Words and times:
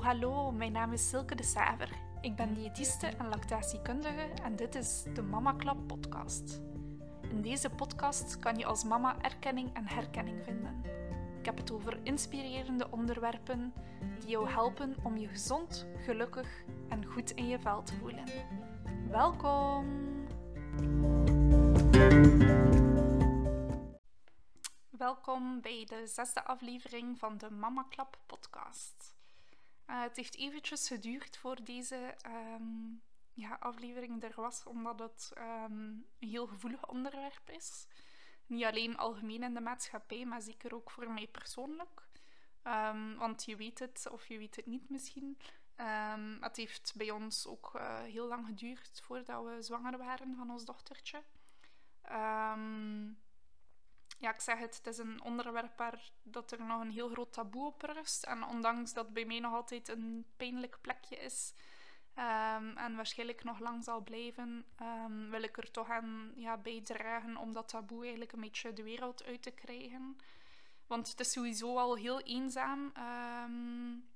Hallo, 0.00 0.52
mijn 0.52 0.72
naam 0.72 0.92
is 0.92 1.08
Silke 1.08 1.34
de 1.34 1.42
Saver. 1.42 1.90
Ik 2.20 2.36
ben 2.36 2.54
diëtiste 2.54 3.06
en 3.06 3.28
lactatiekundige 3.28 4.28
en 4.42 4.56
dit 4.56 4.74
is 4.74 5.04
de 5.14 5.22
Mama 5.22 5.54
Club 5.56 5.86
podcast. 5.86 6.60
In 7.30 7.42
deze 7.42 7.70
podcast 7.70 8.38
kan 8.38 8.56
je 8.56 8.66
als 8.66 8.84
mama 8.84 9.22
erkenning 9.22 9.74
en 9.74 9.88
herkenning 9.88 10.44
vinden. 10.44 10.82
Ik 11.38 11.44
heb 11.44 11.56
het 11.56 11.70
over 11.70 12.00
inspirerende 12.02 12.90
onderwerpen 12.90 13.72
die 14.20 14.28
jou 14.28 14.48
helpen 14.48 14.96
om 15.02 15.16
je 15.16 15.28
gezond, 15.28 15.86
gelukkig 15.96 16.64
en 16.88 17.04
goed 17.04 17.30
in 17.30 17.48
je 17.48 17.58
vel 17.58 17.82
te 17.82 17.94
voelen. 17.94 18.24
Welkom! 19.10 19.86
Welkom 24.90 25.60
bij 25.60 25.84
de 25.84 26.06
zesde 26.06 26.44
aflevering 26.44 27.18
van 27.18 27.38
de 27.38 27.50
Mama 27.50 27.86
Club 27.88 28.18
podcast. 28.26 29.17
Uh, 29.90 30.02
het 30.02 30.16
heeft 30.16 30.36
eventjes 30.36 30.88
geduurd 30.88 31.36
voor 31.36 31.64
deze 31.64 32.14
um, 32.26 33.02
ja, 33.32 33.56
aflevering 33.60 34.22
er 34.22 34.32
was, 34.36 34.64
omdat 34.64 34.98
het 34.98 35.32
um, 35.38 36.06
een 36.18 36.28
heel 36.28 36.46
gevoelig 36.46 36.88
onderwerp 36.88 37.50
is. 37.50 37.86
Niet 38.46 38.64
alleen 38.64 38.96
algemeen 38.96 39.42
in 39.42 39.54
de 39.54 39.60
maatschappij, 39.60 40.24
maar 40.24 40.42
zeker 40.42 40.74
ook 40.74 40.90
voor 40.90 41.10
mij 41.10 41.26
persoonlijk. 41.26 42.08
Um, 42.64 43.16
want 43.16 43.44
je 43.44 43.56
weet 43.56 43.78
het, 43.78 44.08
of 44.10 44.26
je 44.26 44.38
weet 44.38 44.56
het 44.56 44.66
niet 44.66 44.90
misschien. 44.90 45.38
het 46.40 46.56
heeft 46.56 46.92
bij 46.96 47.10
ons 47.10 47.46
ook 47.46 47.72
uh, 47.76 48.02
heel 48.02 48.26
lang 48.26 48.46
geduurd 48.46 49.00
voordat 49.04 49.44
we 49.44 49.62
zwanger 49.62 49.98
waren 49.98 50.36
van 50.36 50.50
ons 50.50 50.64
dochtertje. 50.64 51.22
Ja, 54.18 54.34
ik 54.34 54.40
zeg 54.40 54.58
het, 54.58 54.76
het 54.76 54.86
is 54.86 54.98
een 54.98 55.22
onderwerp 55.22 55.76
waar 55.76 56.10
dat 56.22 56.50
er 56.50 56.62
nog 56.62 56.80
een 56.80 56.90
heel 56.90 57.08
groot 57.08 57.32
taboe 57.32 57.66
op 57.66 57.82
rust. 57.82 58.24
En 58.24 58.44
ondanks 58.44 58.92
dat 58.92 59.12
bij 59.12 59.24
mij 59.24 59.38
nog 59.38 59.52
altijd 59.52 59.88
een 59.88 60.26
pijnlijk 60.36 60.78
plekje 60.80 61.16
is, 61.16 61.54
Um, 62.18 62.76
en 62.76 62.96
waarschijnlijk 62.96 63.44
nog 63.44 63.58
lang 63.58 63.84
zal 63.84 64.02
blijven, 64.02 64.64
um, 64.82 65.30
wil 65.30 65.42
ik 65.42 65.56
er 65.56 65.70
toch 65.70 65.90
aan 65.90 66.32
ja, 66.34 66.56
bijdragen 66.56 67.36
om 67.36 67.52
dat 67.52 67.68
taboe 67.68 68.00
eigenlijk 68.00 68.32
een 68.32 68.40
beetje 68.40 68.72
de 68.72 68.82
wereld 68.82 69.24
uit 69.24 69.42
te 69.42 69.50
krijgen. 69.50 70.16
Want 70.86 71.08
het 71.08 71.20
is 71.20 71.32
sowieso 71.32 71.76
al 71.76 71.96
heel 71.96 72.20
eenzaam. 72.20 72.92
Um, 73.44 74.08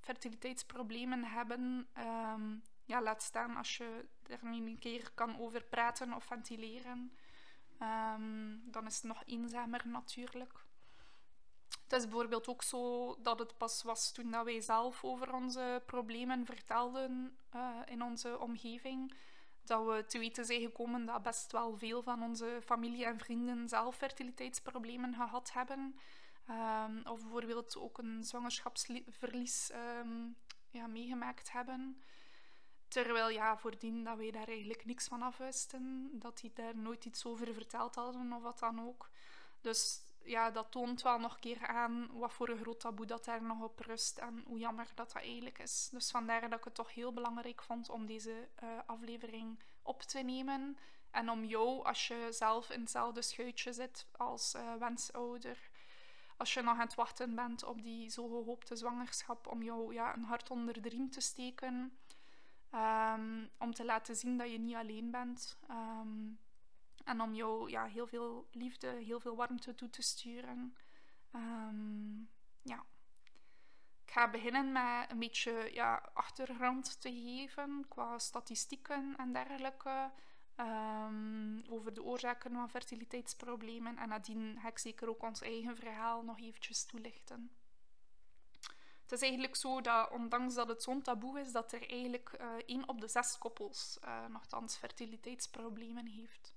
fertiliteitsproblemen 0.00 1.24
hebben. 1.24 1.88
ja, 2.84 3.02
laat 3.02 3.22
staan 3.22 3.56
als 3.56 3.76
je 3.76 4.06
er 4.22 4.38
niet 4.42 4.66
een 4.66 4.78
keer 4.78 5.10
kan 5.14 5.38
over 5.38 5.64
praten 5.64 6.12
of 6.12 6.24
ventileren. 6.24 7.16
Dan 8.64 8.86
is 8.86 8.94
het 8.94 9.04
nog 9.04 9.22
eenzamer 9.26 9.82
natuurlijk. 9.84 10.64
Het 11.82 12.00
is 12.00 12.08
bijvoorbeeld 12.08 12.48
ook 12.48 12.62
zo 12.62 13.16
dat 13.22 13.38
het 13.38 13.56
pas 13.56 13.82
was 13.82 14.12
toen 14.12 14.30
dat 14.30 14.44
wij 14.44 14.60
zelf 14.60 15.04
over 15.04 15.32
onze 15.34 15.82
problemen 15.86 16.46
vertelden 16.46 17.36
uh, 17.54 17.76
in 17.84 18.02
onze 18.02 18.38
omgeving, 18.38 19.14
dat 19.64 19.86
we 19.86 20.04
te 20.06 20.18
weten 20.18 20.44
zijn 20.44 20.60
gekomen 20.60 21.06
dat 21.06 21.22
best 21.22 21.52
wel 21.52 21.78
veel 21.78 22.02
van 22.02 22.22
onze 22.22 22.58
familie 22.64 23.04
en 23.04 23.18
vrienden 23.18 23.68
zelf 23.68 23.96
fertiliteitsproblemen 23.96 25.14
gehad 25.14 25.52
hebben. 25.52 25.96
Um, 26.50 27.00
of 27.06 27.20
bijvoorbeeld 27.20 27.76
ook 27.76 27.98
een 27.98 28.24
zwangerschapsverlies 28.24 29.70
um, 30.00 30.36
ja, 30.70 30.86
meegemaakt 30.86 31.52
hebben. 31.52 32.02
Terwijl 32.92 33.28
ja, 33.28 33.56
voordien 33.56 34.04
dat 34.04 34.16
wij 34.16 34.30
daar 34.30 34.48
eigenlijk 34.48 34.84
niks 34.84 35.06
van 35.08 35.22
afwisten, 35.22 36.10
dat 36.12 36.40
die 36.40 36.52
daar 36.54 36.76
nooit 36.76 37.04
iets 37.04 37.24
over 37.24 37.54
verteld 37.54 37.94
hadden 37.94 38.32
of 38.32 38.42
wat 38.42 38.58
dan 38.58 38.80
ook. 38.86 39.10
Dus 39.60 40.00
ja, 40.24 40.50
dat 40.50 40.70
toont 40.70 41.02
wel 41.02 41.18
nog 41.18 41.34
een 41.34 41.40
keer 41.40 41.66
aan 41.66 42.08
wat 42.12 42.32
voor 42.32 42.48
een 42.48 42.58
groot 42.58 42.80
taboe 42.80 43.06
dat 43.06 43.24
daar 43.24 43.42
nog 43.42 43.62
op 43.62 43.78
rust 43.78 44.18
en 44.18 44.42
hoe 44.46 44.58
jammer 44.58 44.86
dat 44.94 45.12
dat 45.12 45.22
eigenlijk 45.22 45.58
is. 45.58 45.88
Dus 45.92 46.10
vandaar 46.10 46.40
dat 46.40 46.58
ik 46.58 46.64
het 46.64 46.74
toch 46.74 46.94
heel 46.94 47.12
belangrijk 47.12 47.62
vond 47.62 47.88
om 47.88 48.06
deze 48.06 48.48
uh, 48.62 48.68
aflevering 48.86 49.58
op 49.82 50.02
te 50.02 50.18
nemen. 50.18 50.78
En 51.10 51.30
om 51.30 51.44
jou, 51.44 51.84
als 51.84 52.06
je 52.08 52.26
zelf 52.30 52.70
in 52.70 52.80
hetzelfde 52.80 53.22
schuitje 53.22 53.72
zit 53.72 54.06
als 54.16 54.54
uh, 54.54 54.74
wensouder, 54.74 55.70
als 56.36 56.54
je 56.54 56.62
nog 56.62 56.74
aan 56.74 56.86
het 56.86 56.94
wachten 56.94 57.34
bent 57.34 57.64
op 57.64 57.82
die 57.82 58.10
zo 58.10 58.28
gehoopte 58.28 58.76
zwangerschap, 58.76 59.46
om 59.46 59.62
jou 59.62 59.94
ja, 59.94 60.14
een 60.14 60.24
hart 60.24 60.50
onder 60.50 60.82
de 60.82 60.88
riem 60.88 61.10
te 61.10 61.20
steken. 61.20 61.96
Um, 62.74 63.50
om 63.58 63.74
te 63.74 63.84
laten 63.84 64.16
zien 64.16 64.36
dat 64.36 64.50
je 64.50 64.58
niet 64.58 64.74
alleen 64.74 65.10
bent. 65.10 65.58
Um, 65.70 66.38
en 67.04 67.20
om 67.20 67.34
jou 67.34 67.70
ja, 67.70 67.84
heel 67.84 68.06
veel 68.06 68.48
liefde, 68.50 68.86
heel 68.86 69.20
veel 69.20 69.36
warmte 69.36 69.74
toe 69.74 69.90
te 69.90 70.02
sturen. 70.02 70.76
Um, 71.34 72.28
ja. 72.62 72.84
Ik 74.04 74.10
ga 74.18 74.30
beginnen 74.30 74.72
met 74.72 75.10
een 75.10 75.18
beetje 75.18 75.70
ja, 75.72 76.10
achtergrond 76.14 77.00
te 77.00 77.12
geven 77.12 77.84
qua 77.88 78.18
statistieken 78.18 79.14
en 79.16 79.32
dergelijke. 79.32 80.10
Over 81.68 81.94
de 81.94 82.02
oorzaken 82.02 82.52
van 82.52 82.70
fertiliteitsproblemen. 82.70 83.98
En 83.98 84.08
nadien 84.08 84.58
ga 84.60 84.68
ik 84.68 84.78
zeker 84.78 85.08
ook 85.08 85.22
ons 85.22 85.40
eigen 85.40 85.76
verhaal 85.76 86.22
nog 86.22 86.40
eventjes 86.40 86.84
toelichten. 86.84 87.50
Het 89.12 89.20
is 89.20 89.28
eigenlijk 89.28 89.58
zo 89.58 89.80
dat, 89.80 90.10
ondanks 90.10 90.54
dat 90.54 90.68
het 90.68 90.82
zo'n 90.82 91.02
taboe 91.02 91.40
is, 91.40 91.52
dat 91.52 91.72
er 91.72 91.90
eigenlijk 91.90 92.30
uh, 92.40 92.46
één 92.66 92.88
op 92.88 93.00
de 93.00 93.08
zes 93.08 93.38
koppels 93.38 93.98
uh, 94.04 94.26
nogthans 94.26 94.76
fertiliteitsproblemen 94.76 96.06
heeft. 96.06 96.54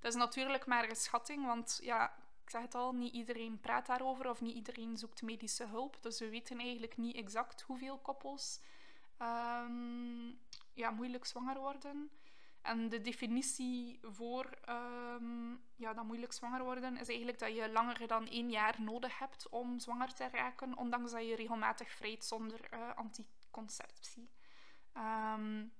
Dat 0.00 0.12
is 0.12 0.18
natuurlijk 0.18 0.66
maar 0.66 0.88
een 0.88 0.96
schatting, 0.96 1.46
want 1.46 1.78
ja, 1.82 2.16
ik 2.44 2.50
zeg 2.50 2.62
het 2.62 2.74
al, 2.74 2.92
niet 2.92 3.12
iedereen 3.12 3.60
praat 3.60 3.86
daarover 3.86 4.30
of 4.30 4.40
niet 4.40 4.54
iedereen 4.54 4.96
zoekt 4.96 5.22
medische 5.22 5.66
hulp. 5.66 6.02
Dus 6.02 6.18
we 6.18 6.28
weten 6.28 6.58
eigenlijk 6.58 6.96
niet 6.96 7.16
exact 7.16 7.62
hoeveel 7.62 7.98
koppels 7.98 8.60
um, 9.22 10.38
ja, 10.72 10.90
moeilijk 10.90 11.24
zwanger 11.24 11.58
worden. 11.58 12.10
En 12.66 12.88
de 12.88 13.00
definitie 13.00 13.98
voor 14.02 14.58
um, 14.68 15.60
ja, 15.76 15.94
dat 15.94 16.04
moeilijk 16.04 16.32
zwanger 16.32 16.62
worden 16.62 16.98
is 16.98 17.08
eigenlijk 17.08 17.38
dat 17.38 17.54
je 17.54 17.70
langer 17.70 18.06
dan 18.06 18.28
één 18.28 18.50
jaar 18.50 18.76
nodig 18.78 19.18
hebt 19.18 19.48
om 19.48 19.78
zwanger 19.78 20.14
te 20.14 20.28
raken, 20.28 20.76
ondanks 20.76 21.12
dat 21.12 21.26
je 21.26 21.34
regelmatig 21.34 21.90
vrijt 21.90 22.24
zonder 22.24 22.60
uh, 22.72 22.94
anticonceptie. 22.94 24.30
Um, 24.96 25.72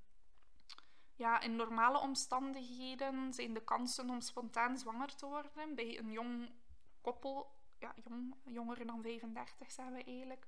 ja, 1.15 1.41
in 1.41 1.57
normale 1.57 1.99
omstandigheden 1.99 3.35
zijn 3.35 3.55
de 3.55 3.65
kansen 3.65 4.11
om 4.11 4.21
spontaan 4.21 4.79
zwanger 4.79 5.15
te 5.15 5.27
worden 5.27 5.75
bij 5.75 5.99
een 5.99 6.13
jong 6.13 6.51
koppel, 7.01 7.55
ja, 7.79 7.95
jong, 8.05 8.35
jonger 8.45 8.87
dan 8.87 9.03
35 9.03 9.71
zijn 9.71 9.93
we 9.93 10.05
eigenlijk, 10.05 10.47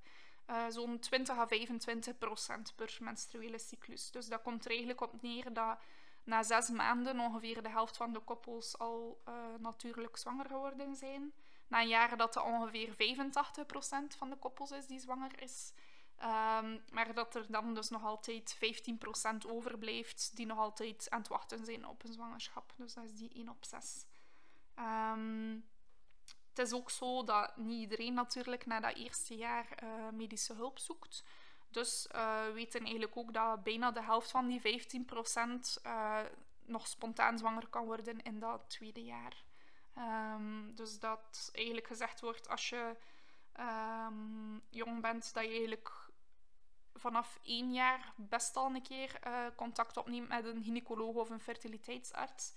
uh, 0.49 0.65
zo'n 0.69 0.99
20 0.99 1.37
à 1.37 1.47
25 1.47 2.17
procent 2.17 2.75
per 2.75 2.97
menstruele 3.01 3.59
cyclus. 3.59 4.11
Dus 4.11 4.27
dat 4.27 4.41
komt 4.41 4.65
er 4.65 4.71
eigenlijk 4.71 5.01
op 5.01 5.21
neer 5.21 5.53
dat 5.53 5.79
na 6.29 6.43
zes 6.43 6.69
maanden 6.69 7.19
ongeveer 7.19 7.63
de 7.63 7.69
helft 7.69 7.97
van 7.97 8.13
de 8.13 8.19
koppels 8.19 8.77
al 8.77 9.21
uh, 9.27 9.33
natuurlijk 9.59 10.17
zwanger 10.17 10.45
geworden 10.45 10.95
zijn. 10.95 11.33
Na 11.67 11.81
een 11.81 11.87
jaar 11.87 12.17
dat 12.17 12.33
het 12.33 12.43
ongeveer 12.43 12.93
85 12.93 13.65
procent 13.65 14.15
van 14.15 14.29
de 14.29 14.35
koppels 14.35 14.71
is 14.71 14.87
die 14.87 14.99
zwanger 14.99 15.41
is. 15.41 15.73
Um, 16.21 16.83
maar 16.91 17.13
dat 17.13 17.35
er 17.35 17.45
dan 17.49 17.73
dus 17.73 17.89
nog 17.89 18.03
altijd 18.03 18.57
15% 19.45 19.49
overblijft 19.49 20.35
die 20.35 20.45
nog 20.45 20.57
altijd 20.57 21.09
aan 21.09 21.19
het 21.19 21.27
wachten 21.27 21.65
zijn 21.65 21.87
op 21.87 22.03
een 22.03 22.13
zwangerschap. 22.13 22.73
Dus 22.77 22.93
dat 22.93 23.03
is 23.03 23.13
die 23.13 23.33
1 23.33 23.49
op 23.49 23.65
6. 23.65 24.05
Um, 24.75 24.85
ehm, 24.85 25.57
het 26.49 26.67
is 26.67 26.73
ook 26.73 26.89
zo 26.89 27.23
dat 27.23 27.57
niet 27.57 27.79
iedereen 27.79 28.13
natuurlijk 28.13 28.65
na 28.65 28.79
dat 28.79 28.95
eerste 28.95 29.35
jaar 29.35 29.83
uh, 29.83 30.09
medische 30.09 30.53
hulp 30.53 30.79
zoekt. 30.79 31.23
Dus 31.71 32.07
uh, 32.15 32.45
we 32.45 32.51
weten 32.51 32.81
eigenlijk 32.81 33.17
ook 33.17 33.33
dat 33.33 33.63
bijna 33.63 33.91
de 33.91 34.03
helft 34.03 34.31
van 34.31 34.47
die 34.47 34.61
15% 34.61 34.63
uh, 34.65 36.19
eh, 36.19 36.25
nog 36.65 36.87
spontaan 36.87 37.37
zwanger 37.37 37.67
kan 37.67 37.85
worden 37.85 38.21
in 38.21 38.39
dat 38.39 38.69
tweede 38.69 39.03
jaar. 39.03 39.43
Um, 39.97 40.75
dus 40.75 40.99
dat 40.99 41.49
eigenlijk 41.53 41.87
gezegd 41.87 42.19
wordt 42.19 42.49
als 42.49 42.69
je 42.69 42.95
um, 43.59 44.61
jong 44.69 45.01
bent, 45.01 45.33
dat 45.33 45.43
je 45.43 45.49
eigenlijk 45.49 46.09
vanaf 46.93 47.39
één 47.43 47.73
jaar 47.73 48.13
best 48.15 48.55
al 48.55 48.75
een 48.75 48.81
keer 48.81 49.19
uh, 49.27 49.45
contact 49.55 49.97
opneemt 49.97 50.27
met 50.27 50.45
een 50.45 50.63
gynaecoloog 50.63 51.15
of 51.15 51.29
een 51.29 51.39
fertiliteitsarts. 51.39 52.53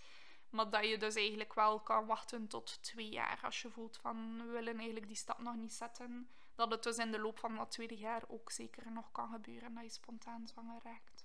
Maar 0.50 0.70
dat 0.70 0.88
je 0.88 0.98
dus 0.98 1.14
eigenlijk 1.14 1.54
wel 1.54 1.81
kan 1.81 2.06
wachten 2.06 2.48
tot 2.48 2.82
twee 2.82 3.08
jaar. 3.08 3.40
Als 3.42 3.62
je 3.62 3.70
voelt 3.70 3.96
van 3.96 4.37
we 4.46 4.52
willen 4.52 4.76
eigenlijk 4.76 5.06
die 5.06 5.16
stap 5.16 5.38
nog 5.38 5.54
niet 5.54 5.72
zetten. 5.72 6.28
Dat 6.62 6.70
het 6.70 6.82
dus 6.82 7.05
in 7.05 7.12
de 7.12 7.19
loop 7.19 7.38
van 7.38 7.56
dat 7.56 7.70
tweede 7.70 7.97
jaar 7.97 8.23
ook 8.29 8.50
zeker 8.50 8.93
nog 8.93 9.12
kan 9.12 9.29
gebeuren 9.29 9.75
dat 9.75 9.82
je 9.82 9.91
spontaan 9.91 10.47
zwanger 10.47 10.81
raakt. 10.82 11.25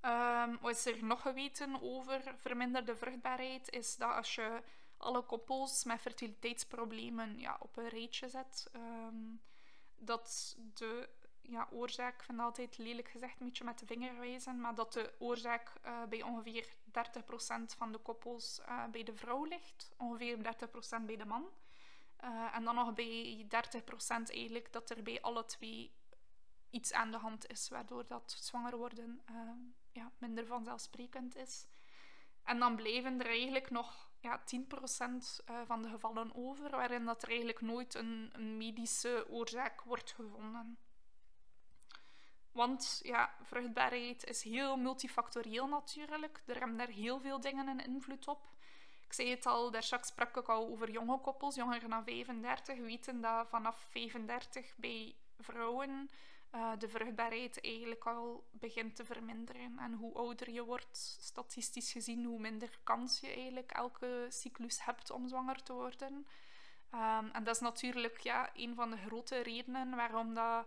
Um, 0.00 0.58
wat 0.60 0.70
is 0.70 0.86
er 0.86 1.04
nog 1.04 1.20
geweten 1.20 1.82
over 1.82 2.34
verminderde 2.36 2.96
vruchtbaarheid? 2.96 3.70
Is 3.70 3.96
dat 3.96 4.12
als 4.14 4.34
je 4.34 4.62
alle 4.96 5.22
koppels 5.22 5.84
met 5.84 6.00
fertiliteitsproblemen 6.00 7.38
ja, 7.38 7.56
op 7.60 7.76
een 7.76 7.88
rijtje 7.88 8.28
zet, 8.28 8.70
um, 8.74 9.42
dat 9.96 10.56
de 10.74 11.08
ja, 11.42 11.68
oorzaak, 11.70 12.14
ik 12.14 12.22
vind 12.22 12.38
dat 12.38 12.46
altijd 12.46 12.78
lelijk 12.78 13.08
gezegd, 13.08 13.40
een 13.40 13.46
beetje 13.46 13.64
met 13.64 13.78
de 13.78 13.86
vinger 13.86 14.18
wijzen, 14.18 14.60
maar 14.60 14.74
dat 14.74 14.92
de 14.92 15.12
oorzaak 15.18 15.72
uh, 15.86 16.02
bij 16.04 16.22
ongeveer 16.22 16.66
30% 16.66 16.68
van 17.76 17.92
de 17.92 17.98
koppels 17.98 18.60
uh, 18.68 18.84
bij 18.86 19.02
de 19.02 19.14
vrouw 19.14 19.44
ligt, 19.44 19.92
ongeveer 19.96 20.36
30% 20.36 20.40
bij 21.06 21.16
de 21.16 21.24
man. 21.24 21.44
Uh, 22.24 22.56
en 22.56 22.64
dan 22.64 22.74
nog 22.74 22.94
bij 22.94 23.46
30% 23.46 23.48
eigenlijk 24.08 24.72
dat 24.72 24.90
er 24.90 25.02
bij 25.02 25.20
alle 25.20 25.44
twee 25.44 25.92
iets 26.70 26.92
aan 26.92 27.10
de 27.10 27.16
hand 27.16 27.46
is, 27.46 27.68
waardoor 27.68 28.06
dat 28.06 28.36
zwanger 28.38 28.76
worden 28.76 29.22
uh, 29.30 29.36
ja, 29.92 30.12
minder 30.18 30.46
vanzelfsprekend 30.46 31.36
is. 31.36 31.66
En 32.42 32.58
dan 32.58 32.76
blijven 32.76 33.20
er 33.20 33.26
eigenlijk 33.26 33.70
nog 33.70 34.10
ja, 34.20 34.40
10% 34.40 34.42
uh, 35.50 35.60
van 35.64 35.82
de 35.82 35.88
gevallen 35.88 36.34
over, 36.34 36.70
waarin 36.70 37.04
dat 37.04 37.22
er 37.22 37.28
eigenlijk 37.28 37.60
nooit 37.60 37.94
een, 37.94 38.30
een 38.32 38.56
medische 38.56 39.26
oorzaak 39.28 39.82
wordt 39.82 40.12
gevonden. 40.12 40.78
Want 42.52 43.00
ja, 43.02 43.34
vruchtbaarheid 43.42 44.24
is 44.24 44.42
heel 44.42 44.76
multifactorieel 44.76 45.66
natuurlijk. 45.66 46.42
Er 46.46 46.58
hebben 46.58 46.76
daar 46.76 46.88
heel 46.88 47.20
veel 47.20 47.40
dingen 47.40 47.66
een 47.66 47.84
invloed 47.84 48.28
op. 48.28 48.51
Ik 49.12 49.18
zei 49.18 49.30
het 49.30 49.46
al, 49.46 49.70
daar 49.70 49.82
straks 49.82 50.08
sprak 50.08 50.36
ik 50.36 50.48
al 50.48 50.68
over 50.68 50.90
jonge 50.90 51.18
koppels, 51.20 51.54
jonger 51.54 51.88
dan 51.88 52.04
35. 52.04 52.76
We 52.76 52.82
weten 52.82 53.20
dat 53.20 53.48
vanaf 53.48 53.86
35 53.90 54.76
bij 54.76 55.14
vrouwen 55.38 56.10
uh, 56.54 56.72
de 56.78 56.88
vruchtbaarheid 56.88 57.60
eigenlijk 57.60 58.06
al 58.06 58.48
begint 58.50 58.96
te 58.96 59.04
verminderen. 59.04 59.78
En 59.78 59.92
hoe 59.92 60.14
ouder 60.14 60.50
je 60.50 60.64
wordt, 60.64 60.96
statistisch 61.20 61.92
gezien, 61.92 62.24
hoe 62.24 62.40
minder 62.40 62.78
kans 62.82 63.20
je 63.20 63.26
eigenlijk 63.26 63.72
elke 63.72 64.26
cyclus 64.28 64.84
hebt 64.84 65.10
om 65.10 65.28
zwanger 65.28 65.62
te 65.62 65.72
worden. 65.72 66.26
Um, 66.94 67.30
en 67.32 67.44
dat 67.44 67.54
is 67.54 67.60
natuurlijk 67.60 68.18
ja, 68.20 68.50
een 68.54 68.74
van 68.74 68.90
de 68.90 68.96
grote 68.96 69.40
redenen 69.40 69.96
waarom 69.96 70.34
dat 70.34 70.66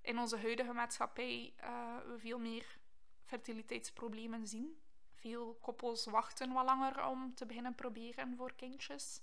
in 0.00 0.18
onze 0.18 0.38
huidige 0.38 0.72
maatschappij 0.72 1.54
uh, 1.60 1.96
we 2.06 2.18
veel 2.18 2.38
meer 2.38 2.78
fertiliteitsproblemen 3.24 4.46
zien. 4.46 4.80
Veel 5.26 5.58
koppels 5.60 6.04
wachten 6.04 6.52
wat 6.52 6.64
langer 6.64 7.06
om 7.06 7.34
te 7.34 7.46
beginnen 7.46 7.74
proberen 7.74 8.36
voor 8.36 8.52
kindjes. 8.56 9.20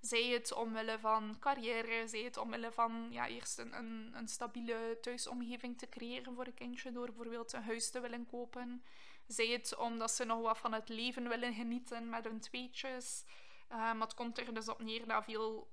Zij 0.00 0.22
het 0.22 0.52
omwille 0.52 0.98
van 0.98 1.36
carrière, 1.38 2.08
zij 2.08 2.20
het 2.20 2.36
omwille 2.36 2.72
van 2.72 3.06
ja, 3.10 3.28
eerst 3.28 3.58
een, 3.58 3.76
een, 3.76 4.12
een, 4.14 4.28
stabiele 4.28 4.98
thuisomgeving 5.00 5.78
te 5.78 5.88
creëren 5.88 6.34
voor 6.34 6.46
een 6.46 6.54
kindje 6.54 6.92
door 6.92 7.06
bijvoorbeeld 7.06 7.52
een 7.52 7.62
huis 7.62 7.90
te 7.90 8.00
willen 8.00 8.26
kopen. 8.26 8.82
Zij 9.26 9.46
het 9.46 9.76
omdat 9.76 10.10
ze 10.10 10.24
nog 10.24 10.40
wat 10.40 10.58
van 10.58 10.72
het 10.72 10.88
leven 10.88 11.28
willen 11.28 11.54
genieten 11.54 12.08
met 12.08 12.24
hun 12.24 12.40
tweetjes. 12.40 13.24
Uh, 13.72 14.00
het 14.00 14.14
komt 14.14 14.38
er 14.38 14.54
dus 14.54 14.68
op 14.68 14.82
neer 14.82 15.06
dat 15.06 15.24
veel 15.24 15.70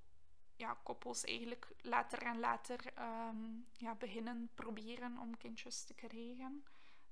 ja, 0.55 0.77
koppels 0.83 1.23
eigenlijk 1.23 1.67
later 1.81 2.23
en 2.23 2.39
later 2.39 2.79
um, 2.99 3.67
ja, 3.71 3.95
beginnen 3.95 4.49
proberen 4.55 5.17
om 5.17 5.37
kindjes 5.37 5.83
te 5.83 5.93
krijgen. 5.93 6.63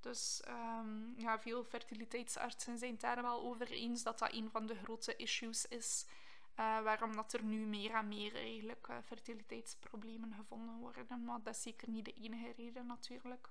Dus 0.06 0.42
um, 0.48 1.14
ja, 1.16 1.38
veel 1.38 1.64
fertiliteitsartsen 1.64 2.78
zijn 2.78 2.96
daar 2.98 3.22
wel 3.22 3.42
over 3.42 3.70
eens 3.70 4.02
dat 4.02 4.18
dat 4.18 4.32
een 4.32 4.50
van 4.50 4.66
de 4.66 4.74
grote 4.74 5.16
issues 5.16 5.66
is. 5.66 6.06
Uh, 6.60 6.82
waarom 6.82 7.16
dat 7.16 7.32
er 7.32 7.44
nu 7.44 7.66
meer 7.66 7.94
en 7.94 8.08
meer 8.08 8.34
eigenlijk 8.34 8.86
uh, 8.90 8.96
fertiliteitsproblemen 9.04 10.34
gevonden 10.34 10.74
worden. 10.74 11.24
Maar 11.24 11.42
dat 11.42 11.54
is 11.54 11.62
zeker 11.62 11.90
niet 11.90 12.04
de 12.04 12.12
enige 12.12 12.52
reden 12.56 12.86
natuurlijk. 12.86 13.48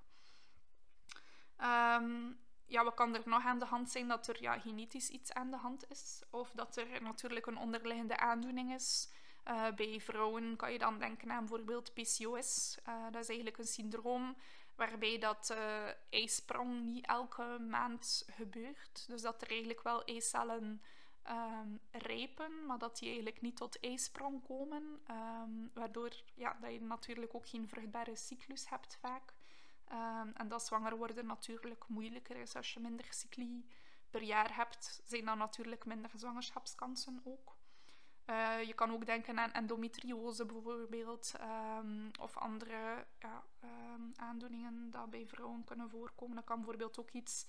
Um, 1.57 2.39
ja, 2.65 2.83
wat 2.83 2.93
kan 2.93 3.15
er 3.15 3.21
nog 3.25 3.45
aan 3.45 3.59
de 3.59 3.65
hand 3.65 3.89
zijn? 3.89 4.07
Dat 4.07 4.27
er 4.27 4.41
ja, 4.41 4.59
genetisch 4.59 5.09
iets 5.09 5.33
aan 5.33 5.51
de 5.51 5.57
hand 5.57 5.89
is. 5.89 6.23
Of 6.29 6.51
dat 6.51 6.77
er 6.77 7.01
natuurlijk 7.01 7.45
een 7.45 7.57
onderliggende 7.57 8.17
aandoening 8.17 8.73
is. 8.73 9.09
Uh, 9.47 9.71
bij 9.75 9.99
vrouwen 9.99 10.55
kan 10.55 10.71
je 10.71 10.79
dan 10.79 10.99
denken 10.99 11.31
aan 11.31 11.45
bijvoorbeeld 11.45 11.93
PCOS. 11.93 12.77
Dat 13.11 13.21
is 13.21 13.27
eigenlijk 13.27 13.57
een 13.57 13.67
syndroom 13.67 14.35
waarbij 14.75 15.17
dat 15.17 15.49
uh, 15.51 15.87
ijsprong 16.09 16.81
niet 16.81 17.05
elke 17.05 17.57
maand 17.69 18.25
gebeurt. 18.31 19.05
Dus 19.07 19.21
dat 19.21 19.41
er 19.41 19.49
eigenlijk 19.49 19.81
wel 19.81 20.03
eicellen 20.03 20.81
um, 21.29 21.79
rijpen, 21.91 22.65
maar 22.65 22.77
dat 22.77 22.97
die 22.97 23.07
eigenlijk 23.07 23.41
niet 23.41 23.57
tot 23.57 23.79
ijsprong 23.79 24.43
komen. 24.47 25.01
Um, 25.11 25.71
waardoor 25.73 26.11
ja, 26.35 26.57
dat 26.61 26.71
je 26.71 26.81
natuurlijk 26.81 27.35
ook 27.35 27.47
geen 27.47 27.67
vruchtbare 27.67 28.15
cyclus 28.15 28.69
hebt 28.69 28.97
vaak. 29.01 29.33
Um, 29.91 30.33
en 30.33 30.47
dat 30.47 30.65
zwanger 30.65 30.97
worden 30.97 31.25
natuurlijk 31.25 31.87
moeilijker 31.87 32.35
is. 32.35 32.55
Als 32.55 32.73
je 32.73 32.79
minder 32.79 33.05
cycli 33.09 33.69
per 34.09 34.21
jaar 34.21 34.55
hebt, 34.55 35.01
zijn 35.05 35.25
dan 35.25 35.37
natuurlijk 35.37 35.85
minder 35.85 36.11
zwangerschapskansen 36.15 37.21
ook. 37.23 37.55
Uh, 38.29 38.63
je 38.63 38.73
kan 38.73 38.91
ook 38.91 39.05
denken 39.05 39.39
aan 39.39 39.51
endometriose 39.51 40.45
bijvoorbeeld, 40.45 41.33
of 42.19 42.37
andere 42.37 43.05
ja, 43.19 43.43
um, 43.95 44.11
aandoeningen 44.15 44.91
die 44.91 45.07
bij 45.09 45.27
vrouwen 45.27 45.63
kunnen 45.63 45.89
voorkomen. 45.89 46.35
Dat 46.35 46.45
kan 46.45 46.55
bijvoorbeeld 46.55 46.99
ook 46.99 47.11
iets 47.11 47.45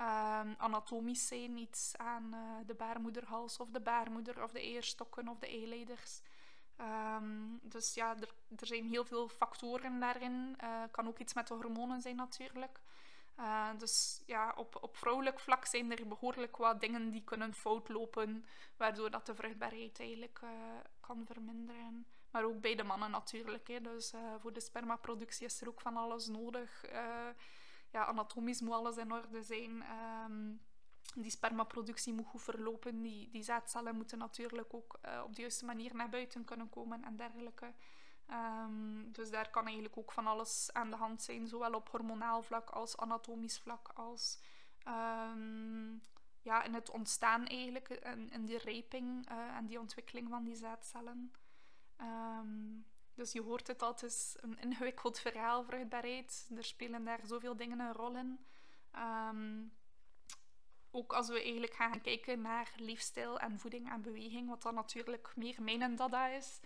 um, 0.00 0.54
anatomisch 0.58 1.26
zijn, 1.26 1.56
iets 1.56 1.96
aan 1.96 2.34
uh, 2.34 2.66
de 2.66 2.74
baarmoederhals 2.74 3.56
of 3.56 3.70
de 3.70 3.80
baarmoeder 3.80 4.42
of 4.42 4.52
de 4.52 4.60
eierstokken 4.60 5.28
of 5.28 5.38
de 5.38 5.46
eileiders. 5.46 6.20
dus 7.62 7.94
ja, 7.94 8.16
er, 8.16 8.34
er, 8.56 8.66
zijn 8.66 8.86
heel 8.86 9.04
veel 9.04 9.28
factoren 9.28 10.00
daarin. 10.00 10.56
Uh, 10.62 10.82
kan 10.90 11.08
ook 11.08 11.18
iets 11.18 11.34
met 11.34 11.46
de 11.46 11.54
hormonen 11.54 12.00
zijn 12.00 12.16
natuurlijk. 12.16 12.80
Uh, 13.38 13.68
dus 13.78 14.22
ja, 14.26 14.52
op, 14.56 14.78
op 14.80 14.96
vrouwelijk 14.96 15.40
vlak 15.40 15.64
zijn 15.66 15.90
er 15.90 16.08
behoorlijk 16.08 16.56
wat 16.56 16.80
dingen 16.80 17.10
die 17.10 17.24
kunnen 17.24 17.54
fout 17.54 17.88
lopen, 17.88 18.44
waardoor 18.76 19.10
dat 19.10 19.26
de 19.26 19.34
vruchtbaarheid 19.34 20.00
eigenlijk 20.00 20.40
kan 21.00 21.26
verminderen. 21.26 22.06
Maar 22.30 22.44
ook 22.44 22.60
bij 22.60 22.74
de 22.74 22.82
mannen 22.82 23.10
natuurlijk. 23.10 23.68
Hè. 23.68 23.80
Dus 23.80 24.14
uh, 24.14 24.20
voor 24.38 24.52
de 24.52 24.60
spermaproductie 24.60 25.46
is 25.46 25.60
er 25.60 25.68
ook 25.68 25.80
van 25.80 25.96
alles 25.96 26.26
nodig. 26.26 26.84
ja, 27.90 28.06
anatomisch 28.06 28.60
moet 28.60 28.74
alles 28.74 28.96
in 28.96 29.12
orde 29.12 29.42
zijn. 29.42 29.84
Um, 30.26 30.60
die 31.14 31.30
spermaproductie 31.30 32.12
moet 32.12 32.26
goed 32.26 32.42
verlopen. 32.42 33.02
Die, 33.02 33.30
die 33.30 33.42
zaadcellen 33.42 33.96
moeten 33.96 34.18
natuurlijk 34.18 34.74
ook 34.74 34.98
op 35.24 35.34
de 35.34 35.40
juiste 35.40 35.64
manier 35.64 35.94
naar 35.94 36.08
buiten 36.08 36.44
kunnen 36.44 36.68
komen 36.68 37.04
en 37.04 37.16
dergelijke. 37.16 37.72
Um, 38.30 39.12
dus 39.12 39.30
daar 39.30 39.50
kan 39.50 39.64
eigenlijk 39.64 39.96
ook 39.96 40.12
van 40.12 40.26
alles 40.26 40.72
aan 40.72 40.90
de 40.90 40.96
hand 40.96 41.22
zijn, 41.22 41.46
zowel 41.46 41.72
op 41.72 41.88
hormonaal 41.88 42.42
vlak 42.42 42.70
als 42.70 42.96
anatomisch 42.96 43.58
vlak, 43.58 43.88
als 43.94 44.38
um, 44.88 46.02
ja, 46.42 46.62
in 46.62 46.74
het 46.74 46.90
ontstaan 46.90 47.46
eigenlijk, 47.46 47.88
en 47.88 48.30
in 48.30 48.44
die 48.44 48.58
rijping 48.58 49.28
en 49.28 49.66
die 49.66 49.80
ontwikkeling 49.80 50.28
van 50.28 50.44
die 50.44 50.54
zaadcellen. 50.54 51.32
Um, 52.00 52.86
dus 53.14 53.32
je 53.32 53.42
hoort 53.42 53.66
het 53.66 53.82
al, 53.82 53.90
het 53.92 54.02
is 54.02 54.36
een 54.40 54.58
ingewikkeld 54.60 55.18
verhaal, 55.18 55.64
vruchtbaarheid. 55.64 56.50
Er 56.56 56.64
spelen 56.64 57.04
daar 57.04 57.20
zoveel 57.24 57.56
dingen 57.56 57.80
een 57.80 57.92
rol 57.92 58.16
in. 58.16 58.40
ook 60.90 61.12
als 61.12 61.28
we 61.28 61.42
eigenlijk 61.42 61.74
gaan 61.74 62.00
kijken 62.00 62.40
naar 62.40 62.72
leefstijl 62.76 63.38
en 63.38 63.58
voeding 63.58 63.90
en 63.90 64.02
beweging, 64.02 64.48
wat 64.48 64.62
dan 64.62 64.74
natuurlijk 64.74 65.32
meer 65.36 65.62
mijn 65.62 65.96
dada 65.96 66.26
is. 66.26 66.60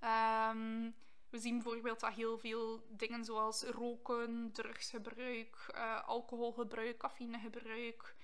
Um, 0.00 0.94
we 1.30 1.38
zien 1.38 1.62
bijvoorbeeld 1.62 2.00
dat 2.00 2.12
heel 2.12 2.38
veel 2.38 2.86
dingen 2.88 3.24
zoals 3.24 3.62
roken, 3.62 4.52
drugsgebruik, 4.52 5.72
uh, 5.74 6.04
alcoholgebruik, 6.08 6.98
cafeïnegebruik, 6.98 8.16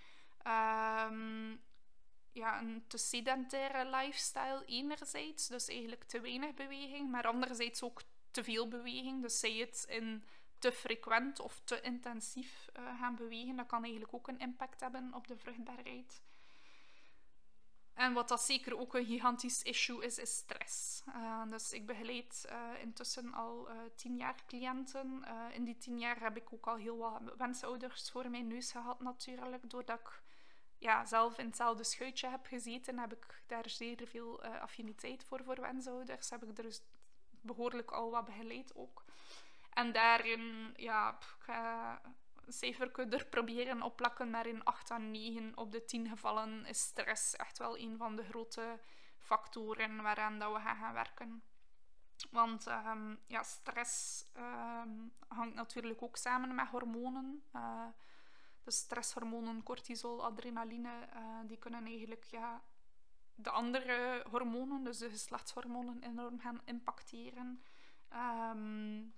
ja, 2.33 2.61
een 2.61 2.85
te 2.87 2.99
sedentaire 2.99 3.91
lifestyle 3.97 4.63
enerzijds, 4.67 5.49
dus 5.49 5.69
eigenlijk 5.69 6.05
te 6.05 6.21
weinig 6.21 6.55
beweging, 6.55 7.11
maar 7.11 7.27
anderzijds 7.27 7.83
ook 7.83 8.03
te 8.31 8.45
veel 8.45 8.69
beweging. 8.69 9.23
Dus 9.23 9.39
zij 9.39 9.53
het 9.53 9.85
in 9.89 10.25
te 10.59 10.73
frequent 10.73 11.41
of 11.41 11.61
te 11.65 11.81
intensief 11.81 12.69
uh, 12.79 12.99
gaan 12.99 13.17
bewegen, 13.17 13.57
dat 13.57 13.67
kan 13.67 13.83
eigenlijk 13.83 14.15
ook 14.15 14.29
een 14.29 14.39
impact 14.39 14.81
hebben 14.81 15.15
op 15.15 15.27
de 15.27 15.37
vruchtbaarheid. 15.37 16.23
En 17.95 18.13
wat 18.13 18.29
dat 18.29 18.43
zeker 18.43 18.79
ook 18.79 18.95
een 18.95 19.05
gigantisch 19.05 19.63
issue 19.63 20.05
is, 20.05 20.19
is 20.19 20.37
stress. 20.37 21.03
Uh, 21.09 21.43
dus 21.51 21.73
ik 21.73 21.87
begeleid 21.87 22.47
uh, 22.51 22.81
intussen 22.81 23.35
al 23.35 23.69
tien 23.97 24.17
jaar 24.17 24.45
cliënten. 24.47 25.25
in 25.53 25.65
die 25.65 25.77
tien 25.77 25.99
jaar 25.99 26.21
heb 26.21 26.37
ik 26.37 26.53
ook 26.53 26.67
al 26.67 26.77
heel 26.77 26.97
wat 26.97 27.21
wensouders 27.37 28.11
voor 28.11 28.31
mijn 28.31 28.47
neus 28.47 28.71
gehad 28.71 29.01
natuurlijk. 29.01 29.71
Doordat 29.71 30.01
ik 30.01 30.22
ja, 30.83 31.05
zelf 31.05 31.39
in 31.39 31.47
hetzelfde 31.47 31.85
schuitje 31.85 32.29
heb 32.29 32.47
gezeten, 32.47 32.99
heb 32.99 33.13
ik 33.13 33.43
daar 33.47 33.69
zeer 33.69 34.07
veel 34.07 34.43
affiniteit 34.43 35.25
voor, 35.25 35.45
voor 35.45 35.61
wensouders. 35.61 36.31
Heb 36.31 36.43
ik 36.43 36.59
er 36.59 36.65
dus 36.65 36.83
behoorlijk 37.41 37.91
al 37.91 38.11
wat 38.11 38.25
begeleid 38.25 38.75
ook. 38.75 39.05
En 39.71 39.93
daarin, 39.93 40.75
ja, 40.77 41.11
ik 41.11 41.37
ga 41.39 42.01
cijfer 42.49 43.13
er 43.13 43.27
proberen 43.27 43.83
op 43.83 43.97
plakken, 43.97 44.31
maar 44.31 44.47
in 44.47 44.65
8 44.65 44.91
à 44.91 44.99
9 44.99 45.57
op 45.57 45.73
de 45.73 45.85
10 45.85 46.09
gevallen 46.09 46.67
is 46.67 46.81
stress 46.81 47.37
echt 47.37 47.59
wel 47.59 47.79
een 47.79 47.97
van 47.97 48.17
de 48.17 48.25
grote 48.25 48.81
factoren 49.19 50.03
waaraan 50.03 50.39
dat 50.39 50.53
we 50.53 50.61
gaan, 50.61 50.77
gaan 50.77 50.93
werken. 50.93 51.43
Want 52.31 52.67
um, 52.67 53.19
ja, 53.27 53.43
stress 53.43 54.25
um, 54.37 55.13
hangt 55.29 55.55
natuurlijk 55.55 56.03
ook 56.03 56.17
samen 56.17 56.55
met 56.55 56.69
hormonen. 56.69 57.43
Uh, 57.57 57.87
de 58.65 58.71
stresshormonen, 58.71 59.63
cortisol, 59.63 60.25
adrenaline, 60.25 61.09
uh, 61.15 61.39
die 61.47 61.59
kunnen 61.59 61.85
eigenlijk 61.85 62.25
ja, 62.25 62.63
de 63.35 63.51
andere 63.51 64.25
hormonen, 64.31 64.85
dus 64.85 64.99
de 64.99 65.11
geslachtshormonen, 65.11 66.03
enorm 66.03 66.41
gaan 66.41 66.61
impacteren. 66.65 67.63
Um, 68.13 69.15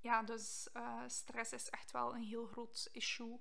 ja, 0.00 0.22
dus 0.22 0.68
uh, 0.74 1.02
stress 1.06 1.52
is 1.52 1.70
echt 1.70 1.90
wel 1.90 2.14
een 2.14 2.22
heel 2.22 2.46
groot 2.46 2.88
issue 2.92 3.40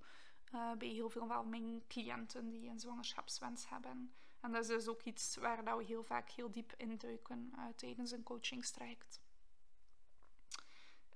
uh, 0.54 0.74
bij 0.74 0.88
heel 0.88 1.10
veel 1.10 1.28
van 1.28 1.50
mijn 1.50 1.88
cliënten 1.88 2.50
die 2.50 2.70
een 2.70 2.80
zwangerschapswens 2.80 3.70
hebben. 3.70 4.14
En 4.40 4.52
dat 4.52 4.62
is 4.62 4.68
dus 4.68 4.88
ook 4.88 5.02
iets 5.02 5.36
waar 5.36 5.64
dat 5.64 5.78
we 5.78 5.84
heel 5.84 6.04
vaak 6.04 6.30
heel 6.30 6.52
diep 6.52 6.74
induiken 6.78 7.52
uh, 7.56 7.66
tijdens 7.76 8.12
een 8.12 8.24
coachingstraject. 8.24 9.22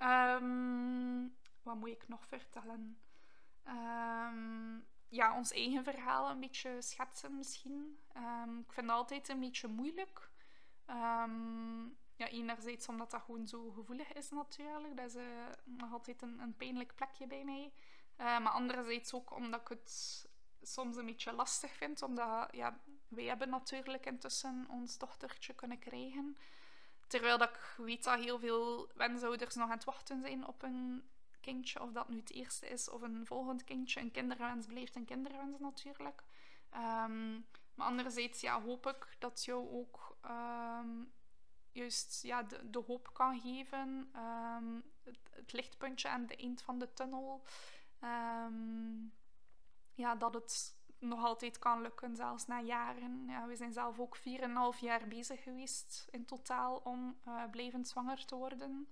Um, 0.02 1.38
wat 1.62 1.76
moet 1.76 1.90
ik 1.90 2.08
nog 2.08 2.28
vertellen? 2.28 3.00
Ehm, 3.70 4.80
ja, 5.08 5.36
ons 5.36 5.52
eigen 5.52 5.84
verhaal 5.84 6.30
een 6.30 6.40
beetje 6.40 6.82
schetsen 6.82 7.36
misschien. 7.36 8.00
Ehm, 8.14 8.58
ik 8.58 8.74
vind 8.74 8.88
het 8.88 8.96
altijd 8.96 9.30
een 9.30 9.40
beetje 9.40 9.68
moeilijk. 9.68 10.30
Um, 10.88 11.98
ja, 12.16 12.28
enerzijds 12.28 12.88
omdat 12.88 13.12
dat 13.12 13.22
gewoon 13.22 13.48
zo 13.48 13.72
gevoelig 13.72 14.14
is 14.14 14.30
natuurlijk. 14.30 14.98
Dat 14.98 15.06
is 15.06 15.16
uh, 15.16 15.24
nog 15.64 15.92
altijd 15.92 16.22
een, 16.22 16.40
een, 16.40 16.56
pijnlijk 16.58 16.96
plekje 16.96 17.28
bij 17.28 17.44
mij. 17.44 17.72
Uh, 18.18 18.40
maar 18.40 18.52
anderzijds 18.52 19.14
ook 19.14 19.36
omdat 19.36 19.62
ik 19.62 19.68
het 19.68 20.28
soms 20.62 20.96
een 20.96 21.06
beetje 21.06 21.34
lastig 21.34 21.72
vind. 21.72 22.02
Omdat 22.02 22.48
ja, 22.52 22.80
wij 23.08 23.24
hebben 23.24 23.50
natuurlijk 23.50 24.06
intussen 24.06 24.66
ons 24.70 24.98
dochtertje 24.98 25.54
kunnen 25.54 25.80
krijgen. 25.80 26.38
Terwijl 27.08 27.38
dat 27.38 27.50
ik 27.50 27.74
weet 27.78 28.04
dat 28.04 28.20
heel 28.20 28.40
veel 28.40 28.90
wensouders 28.96 29.56
nog 29.56 29.66
aan 29.66 29.76
het 29.76 29.84
wachten 29.84 30.22
zijn 30.22 30.48
op 30.48 30.64
een 30.64 31.10
kindje. 31.40 31.82
Of 31.82 31.92
dat 31.92 32.10
nu 32.10 32.18
het 32.18 32.32
eerste 32.32 32.68
is 32.68 32.90
of 32.90 33.02
een 33.02 33.26
volgend 33.26 33.64
kindje. 33.64 34.00
Een 34.00 34.12
kinderwens 34.12 34.66
blijft 34.66 34.96
een 34.96 35.06
kinderwens 35.06 35.60
natuurlijk. 35.60 36.24
Um, 36.74 37.46
maar 37.74 37.88
anderzijds 37.88 38.42
ja, 38.42 38.62
hoop 38.62 38.88
ik 38.88 39.16
dat 39.20 39.46
jou 39.46 39.70
ook 39.70 40.18
um, 40.26 41.12
juist 41.72 42.24
ja, 42.24 42.44
de, 42.44 42.70
de, 42.70 42.84
hoop 42.88 43.14
kan 43.14 43.40
geven. 43.40 44.12
Um, 44.16 44.84
het, 45.04 45.52
lichtpuntje 45.54 46.10
aan 46.10 46.22
het 46.22 46.40
eind 46.40 46.62
van 46.62 46.80
de 46.80 46.94
tunnel. 46.94 47.44
ja, 49.94 50.16
dat 50.16 50.34
het 50.34 50.78
nog 51.00 51.24
altijd 51.24 51.60
kan 51.60 51.82
lukken, 51.82 52.16
zelfs 52.16 52.48
na 52.48 52.62
jaren. 52.62 53.26
Ja, 53.28 53.48
we 53.48 53.56
zijn 53.56 53.74
zelf 53.74 54.00
ook 54.00 54.18
4,5 54.18 54.24
jaar 54.80 55.08
bezig 55.08 55.44
geweest 55.44 56.08
in 56.12 56.26
totaal 56.26 56.78
om 56.78 57.20
uh, 57.28 57.44
blijvend 57.52 57.88
zwanger 57.88 58.26
te 58.26 58.36
worden. 58.36 58.88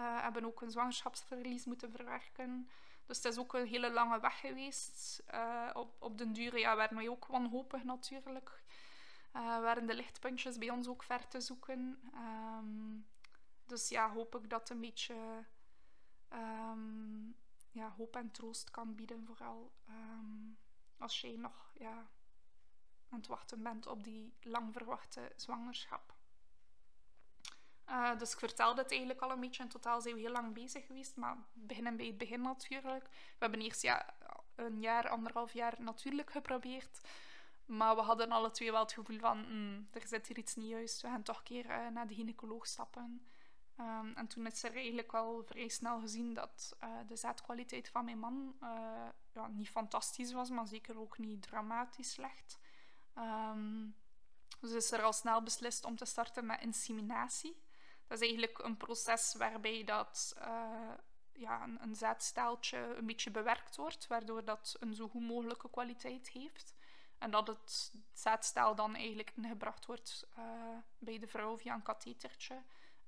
Uh, 0.00 0.20
hebben 0.20 0.44
ook 0.44 0.62
een 0.62 0.70
zwangerschapsverlies 0.70 1.64
moeten 1.64 1.90
verwerken. 1.90 2.68
Dus 3.06 3.16
het 3.16 3.26
is 3.26 3.38
ook 3.38 3.54
een 3.54 3.66
hele 3.66 3.90
lange 3.92 4.20
weg 4.20 4.40
geweest. 4.40 5.22
Uh, 5.34 5.70
op, 5.72 6.02
op 6.02 6.18
den 6.18 6.32
duur 6.32 6.58
ja, 6.58 6.76
werden 6.76 6.96
wij 6.96 7.08
ook 7.08 7.26
wanhopig 7.26 7.84
natuurlijk. 7.84 8.62
Uh, 9.36 9.42
waren 9.42 9.86
de 9.86 9.94
lichtpuntjes 9.94 10.58
bij 10.58 10.70
ons 10.70 10.88
ook 10.88 11.02
ver 11.02 11.28
te 11.28 11.40
zoeken. 11.40 12.10
Um, 12.14 13.06
dus 13.66 13.88
ja, 13.88 14.10
hoop 14.10 14.34
ik 14.34 14.50
dat 14.50 14.70
een 14.70 14.80
beetje 14.80 15.44
um, 16.32 17.36
ja, 17.70 17.90
hoop 17.90 18.16
en 18.16 18.30
troost 18.30 18.70
kan 18.70 18.94
bieden. 18.94 19.26
Vooral 19.26 19.72
um, 19.88 20.58
als 20.98 21.20
jij 21.20 21.36
nog 21.36 21.72
ja, 21.74 22.10
aan 23.08 23.18
het 23.18 23.26
wachten 23.26 23.62
bent 23.62 23.86
op 23.86 24.04
die 24.04 24.34
lang 24.40 24.72
verwachte 24.72 25.32
zwangerschap. 25.36 26.14
Uh, 27.90 28.18
dus 28.18 28.32
ik 28.32 28.38
vertelde 28.38 28.82
het 28.82 28.90
eigenlijk 28.90 29.20
al 29.20 29.30
een 29.30 29.40
beetje. 29.40 29.62
In 29.62 29.68
totaal 29.68 30.00
zijn 30.00 30.14
we 30.14 30.20
heel 30.20 30.30
lang 30.30 30.54
bezig 30.54 30.86
geweest, 30.86 31.16
maar 31.16 31.36
beginnen 31.52 31.96
bij 31.96 32.06
het 32.06 32.18
begin 32.18 32.40
natuurlijk. 32.42 33.04
We 33.04 33.38
hebben 33.38 33.60
eerst 33.60 33.82
ja, 33.82 34.14
een 34.54 34.80
jaar, 34.80 35.08
anderhalf 35.08 35.52
jaar 35.52 35.74
natuurlijk 35.78 36.30
geprobeerd. 36.30 37.00
Maar 37.64 37.94
we 37.94 38.02
hadden 38.02 38.30
alle 38.30 38.50
twee 38.50 38.70
wel 38.70 38.80
het 38.80 38.92
gevoel 38.92 39.18
van, 39.18 39.38
mm, 39.38 39.88
er 39.92 40.06
zit 40.06 40.26
hier 40.26 40.38
iets 40.38 40.54
niet 40.54 40.68
juist. 40.68 41.00
We 41.00 41.08
gaan 41.08 41.22
toch 41.22 41.38
een 41.38 41.44
keer 41.44 41.66
uh, 41.66 41.88
naar 41.88 42.06
de 42.06 42.14
gynaecoloog 42.14 42.66
stappen. 42.66 43.26
Um, 43.80 44.12
en 44.14 44.26
toen 44.26 44.46
is 44.46 44.62
er 44.62 44.74
eigenlijk 44.74 45.12
wel 45.12 45.42
vrij 45.44 45.68
snel 45.68 46.00
gezien 46.00 46.34
dat 46.34 46.76
uh, 46.84 46.88
de 47.06 47.16
zaadkwaliteit 47.16 47.88
van 47.88 48.04
mijn 48.04 48.18
man 48.18 48.56
ja, 49.32 49.46
niet 49.48 49.68
fantastisch 49.68 50.32
was, 50.32 50.50
maar 50.50 50.66
zeker 50.66 50.98
ook 50.98 51.18
niet 51.18 51.42
dramatisch 51.42 52.10
slecht. 52.10 52.58
Um, 53.18 53.94
dus 54.60 54.72
is 54.72 54.92
er 54.92 55.02
al 55.02 55.12
snel 55.12 55.42
beslist 55.42 55.84
om 55.84 55.96
te 55.96 56.04
starten 56.04 56.46
met 56.46 56.60
inseminatie. 56.60 57.56
Dat 58.10 58.20
is 58.20 58.28
eigenlijk 58.28 58.58
een 58.58 58.76
proces 58.76 59.34
waarbij 59.34 59.84
dat, 59.84 60.34
uh, 60.38 60.92
ja, 61.32 61.62
een, 61.62 61.82
een 61.82 61.94
zaadstaaltje 61.94 62.94
een 62.96 63.06
beetje 63.06 63.30
bewerkt 63.30 63.76
wordt, 63.76 64.06
waardoor 64.06 64.44
dat 64.44 64.76
een 64.80 64.94
zo 64.94 65.08
goed 65.08 65.22
mogelijke 65.22 65.70
kwaliteit 65.70 66.28
heeft. 66.28 66.74
En 67.18 67.30
dat 67.30 67.46
het 67.46 67.92
zaadstaal 68.12 68.74
dan 68.74 68.94
eigenlijk 68.94 69.32
ingebracht 69.36 69.86
wordt 69.86 70.28
uh, 70.38 70.44
bij 70.98 71.18
de 71.18 71.26
vrouw 71.26 71.58
via 71.58 71.74
een 71.74 71.82
kathetertje. 71.82 72.62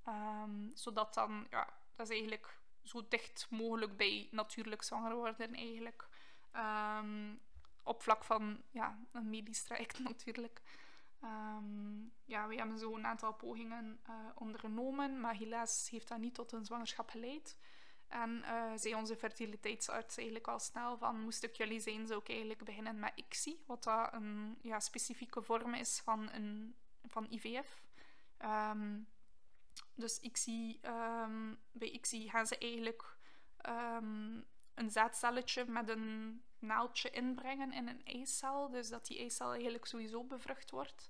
Um, 0.08 0.70
zodat 0.74 1.14
dan, 1.14 1.46
ja, 1.50 1.68
dat 1.94 2.08
is 2.08 2.12
eigenlijk 2.12 2.58
zo 2.82 3.08
dicht 3.08 3.46
mogelijk 3.50 3.96
bij 3.96 4.28
natuurlijk 4.30 4.82
zwanger 4.82 5.14
worden 5.14 5.54
eigenlijk. 5.54 6.08
Um, 6.56 7.40
op 7.82 8.02
vlak 8.02 8.24
van 8.24 8.62
ja, 8.70 8.98
een 9.12 9.30
medisch 9.30 9.64
traject 9.64 9.98
natuurlijk. 10.08 10.62
Um, 11.24 12.12
ja, 12.24 12.48
we 12.48 12.54
hebben 12.54 12.78
zo 12.78 12.96
een 12.96 13.06
aantal 13.06 13.34
pogingen 13.34 14.00
uh, 14.08 14.14
ondernomen, 14.34 15.20
maar 15.20 15.34
helaas 15.34 15.88
heeft 15.90 16.08
dat 16.08 16.18
niet 16.18 16.34
tot 16.34 16.52
een 16.52 16.64
zwangerschap 16.64 17.10
geleid. 17.10 17.56
En 18.08 18.30
uh, 18.30 18.72
zei 18.76 18.94
onze 18.94 19.16
fertiliteitsarts 19.16 20.16
eigenlijk 20.16 20.48
al 20.48 20.58
snel 20.58 20.98
van, 20.98 21.20
moest 21.20 21.42
ik 21.42 21.54
jullie 21.54 21.80
zijn, 21.80 22.06
zou 22.06 22.20
ik 22.20 22.28
eigenlijk 22.28 22.64
beginnen 22.64 22.98
met 22.98 23.12
ICSI, 23.14 23.62
wat 23.66 23.82
dat 23.82 24.12
een 24.12 24.58
ja, 24.62 24.80
specifieke 24.80 25.42
vorm 25.42 25.74
is 25.74 26.00
van, 26.00 26.30
een, 26.32 26.76
van 27.04 27.26
IVF. 27.30 27.82
Um, 28.44 29.08
dus 29.94 30.20
ICSI, 30.20 30.80
um, 30.82 31.58
bij 31.72 31.90
ICSI 31.90 32.28
gaan 32.28 32.46
ze 32.46 32.58
eigenlijk 32.58 33.16
een 34.74 34.90
zaadcelletje 34.90 35.64
met 35.64 35.88
een 35.88 36.42
naaldje 36.62 37.10
inbrengen 37.10 37.72
in 37.72 37.88
een 37.88 38.04
eicel. 38.04 38.70
Dus 38.70 38.88
dat 38.88 39.06
die 39.06 39.18
eicel 39.18 39.52
eigenlijk 39.52 39.86
sowieso 39.86 40.24
bevrucht 40.24 40.70
wordt. 40.70 41.08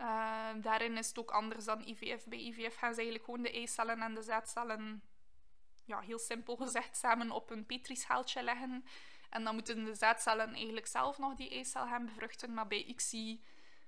Uh, 0.00 0.48
daarin 0.56 0.96
is 0.96 1.08
het 1.08 1.18
ook 1.18 1.30
anders 1.30 1.64
dan 1.64 1.86
IVF. 1.86 2.26
Bij 2.26 2.38
IVF 2.38 2.74
gaan 2.76 2.94
ze 2.94 3.00
eigenlijk 3.00 3.24
gewoon 3.24 3.42
de 3.42 3.52
eicellen 3.52 4.02
en 4.02 4.14
de 4.14 4.22
zaadcellen, 4.22 5.02
ja, 5.84 6.00
heel 6.00 6.18
simpel 6.18 6.56
gezegd, 6.56 6.96
samen 6.96 7.30
op 7.30 7.50
een 7.50 7.66
petrischaaltje 7.66 8.42
leggen. 8.42 8.84
En 9.30 9.44
dan 9.44 9.54
moeten 9.54 9.84
de 9.84 9.94
zaadcellen 9.94 10.54
eigenlijk 10.54 10.86
zelf 10.86 11.18
nog 11.18 11.34
die 11.34 11.50
eicel 11.50 11.86
gaan 11.86 12.04
bevruchten. 12.04 12.54
Maar 12.54 12.66
bij 12.66 12.84
ICSI 12.84 13.44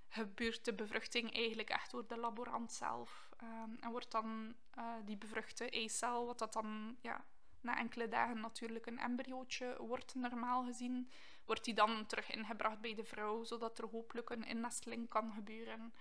gebeurt 0.08 0.64
de 0.64 0.74
bevruchting 0.74 1.34
eigenlijk 1.34 1.70
echt 1.70 1.90
door 1.90 2.06
de 2.06 2.16
laborant 2.16 2.72
zelf. 2.72 3.30
Um, 3.42 3.76
en 3.80 3.90
wordt 3.90 4.10
dan 4.10 4.54
uh, 4.78 4.84
die 5.04 5.16
bevruchte 5.16 5.70
eicel, 5.70 6.26
wat 6.26 6.38
dat 6.38 6.52
dan 6.52 6.96
ja, 7.00 7.24
na 7.60 7.78
enkele 7.78 8.08
dagen 8.08 8.40
natuurlijk 8.40 8.86
een 8.86 8.98
embryootje 8.98 9.76
wordt 9.78 10.14
normaal 10.14 10.64
gezien, 10.64 11.10
wordt 11.44 11.64
die 11.64 11.74
dan 11.74 12.06
terug 12.06 12.30
ingebracht 12.30 12.80
bij 12.80 12.94
de 12.94 13.04
vrouw, 13.04 13.44
zodat 13.44 13.78
er 13.78 13.88
hopelijk 13.88 14.30
een 14.30 14.44
innesteling 14.44 15.08
kan 15.08 15.32
gebeuren 15.32 15.94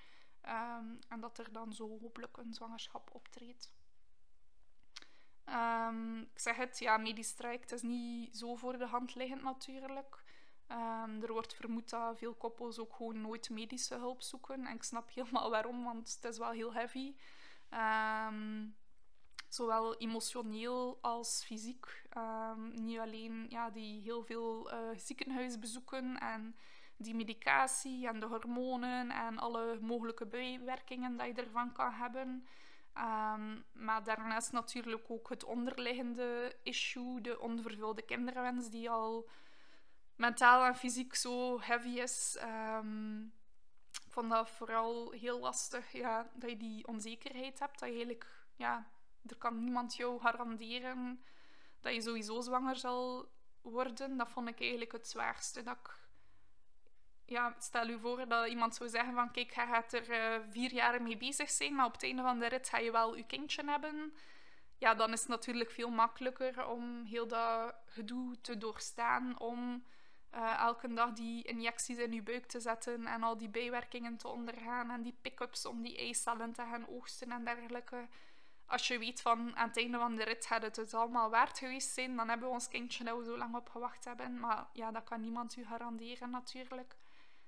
um, 0.45 1.00
en 1.07 1.19
dat 1.19 1.38
er 1.38 1.51
dan 1.51 1.74
zo 1.74 2.00
hopelijk 2.00 2.38
een 2.38 2.53
zwangerschap 2.53 3.09
optreedt. 3.13 3.74
Um, 5.50 6.21
ik 6.21 6.39
zeg 6.39 6.55
het, 6.55 6.79
ja, 6.79 6.97
medisch 6.97 7.33
traject 7.33 7.71
is 7.71 7.81
niet 7.81 8.38
zo 8.38 8.55
voor 8.55 8.77
de 8.77 8.85
hand 8.85 9.15
liggend 9.15 9.41
natuurlijk. 9.41 10.24
Um, 10.71 11.24
er 11.24 11.31
wordt 11.31 11.55
vermoed 11.55 11.89
dat 11.89 12.17
veel 12.17 12.33
koppels 12.33 12.79
ook 12.79 12.93
gewoon 12.93 13.21
nooit 13.21 13.50
medische 13.50 13.95
hulp 13.95 14.21
zoeken. 14.21 14.65
En 14.65 14.75
ik 14.75 14.83
snap 14.83 15.09
helemaal 15.13 15.50
waarom, 15.50 15.83
want 15.83 16.13
het 16.15 16.31
is 16.31 16.38
wel 16.38 16.51
heel 16.51 16.74
heavy. 16.74 17.15
Um, 17.74 18.75
zowel 19.55 19.95
emotioneel 19.95 20.97
als 21.01 21.43
fysiek. 21.45 22.03
Um, 22.17 22.83
niet 22.83 23.00
alleen 23.00 23.45
ja, 23.50 23.69
die 23.69 24.01
heel 24.01 24.24
veel 24.24 24.74
uh, 24.74 24.77
ziekenhuisbezoeken 24.95 26.19
en 26.19 26.55
die 26.97 27.15
medicatie 27.15 28.07
en 28.07 28.19
de 28.19 28.25
hormonen 28.25 29.12
en 29.12 29.38
alle 29.38 29.79
mogelijke 29.81 30.25
bijwerkingen 30.25 31.17
dat 31.17 31.27
je 31.27 31.33
ervan 31.33 31.71
kan 31.71 31.91
hebben. 31.91 32.47
Um, 32.97 33.63
maar 33.74 34.03
daarnaast 34.03 34.51
natuurlijk 34.51 35.03
ook 35.07 35.29
het 35.29 35.43
onderliggende 35.43 36.55
issue, 36.63 37.21
de 37.21 37.39
onvervulde 37.39 38.01
kinderwens, 38.01 38.69
die 38.69 38.89
al 38.89 39.29
mentaal 40.15 40.65
en 40.65 40.75
fysiek 40.75 41.15
zo 41.15 41.62
heavy 41.62 42.00
is. 42.00 42.38
Um, 42.43 43.33
ik 44.05 44.12
vond 44.12 44.29
dat 44.29 44.50
vooral 44.50 45.12
heel 45.12 45.39
lastig, 45.39 45.91
ja, 45.91 46.29
dat 46.33 46.50
je 46.50 46.57
die 46.57 46.88
onzekerheid 46.88 47.59
hebt, 47.59 47.79
dat 47.79 47.89
je 47.89 47.95
eigenlijk 47.95 48.45
ja, 48.55 48.88
er 49.27 49.38
kan 49.38 49.63
niemand 49.63 49.96
jou 49.96 50.20
garanderen 50.20 51.24
dat 51.82 51.94
je 51.94 52.01
sowieso 52.01 52.41
zwanger 52.41 52.75
zal 52.75 53.29
worden. 53.62 54.17
Dat 54.17 54.29
vond 54.29 54.48
ik 54.48 54.60
eigenlijk 54.60 54.91
het 54.91 55.08
zwaarste. 55.08 55.63
Dat 55.63 55.77
ja, 57.25 57.55
stel 57.60 57.88
je 57.88 58.00
voor 58.00 58.27
dat 58.27 58.48
iemand 58.48 58.75
zou 58.75 58.89
zeggen 58.89 59.13
van 59.13 59.32
kijk, 59.32 59.53
je 59.53 59.62
gaat 59.62 59.94
er 59.94 60.10
uh, 60.10 60.46
vier 60.50 60.74
jaar 60.74 61.01
mee 61.01 61.17
bezig 61.17 61.50
zijn, 61.50 61.75
maar 61.75 61.86
op 61.86 61.94
het 61.94 62.03
einde 62.03 62.22
van 62.22 62.39
de 62.39 62.48
rit 62.48 62.70
ga 62.70 62.77
je 62.77 62.91
wel 62.91 63.15
je 63.15 63.25
kindje 63.25 63.63
hebben. 63.65 64.13
Ja, 64.77 64.94
dan 64.94 65.13
is 65.13 65.20
het 65.20 65.29
natuurlijk 65.29 65.72
veel 65.72 65.89
makkelijker 65.89 66.67
om 66.67 67.03
heel 67.03 67.27
dat 67.27 67.75
gedoe 67.86 68.41
te 68.41 68.58
doorstaan, 68.58 69.39
om 69.39 69.84
uh, 70.34 70.60
elke 70.60 70.94
dag 70.94 71.13
die 71.13 71.44
injecties 71.44 71.98
in 71.98 72.13
je 72.13 72.22
buik 72.22 72.46
te 72.46 72.60
zetten 72.60 73.05
en 73.05 73.24
al 73.24 73.38
die 73.38 73.50
bijwerkingen 73.50 74.17
te 74.17 74.27
ondergaan 74.27 74.91
en 74.91 75.01
die 75.01 75.17
pick-ups 75.22 75.65
om 75.65 75.82
die 75.82 75.98
eicellen 75.98 76.53
te 76.53 76.62
gaan 76.62 76.88
oogsten 76.88 77.32
en 77.32 77.44
dergelijke 77.44 78.08
als 78.65 78.88
je 78.88 79.00
weet 79.00 79.22
van 79.22 79.55
aan 79.55 79.67
het 79.67 79.77
einde 79.77 79.98
van 79.98 80.15
de 80.15 80.24
rit 80.24 80.45
gaat 80.45 80.62
het 80.62 80.75
het 80.75 80.93
allemaal 80.93 81.29
waard 81.29 81.57
geweest 81.57 81.93
zijn, 81.93 82.15
dan 82.15 82.29
hebben 82.29 82.48
we 82.48 82.53
ons 82.53 82.67
kindje 82.67 83.17
we 83.17 83.24
zo 83.24 83.38
lang 83.38 83.55
op 83.55 83.69
gewacht 83.69 84.05
hebben. 84.05 84.39
Maar 84.39 84.67
ja, 84.74 84.91
dat 84.91 85.03
kan 85.03 85.22
niemand 85.22 85.55
u 85.55 85.65
garanderen 85.65 86.29
natuurlijk. 86.29 86.95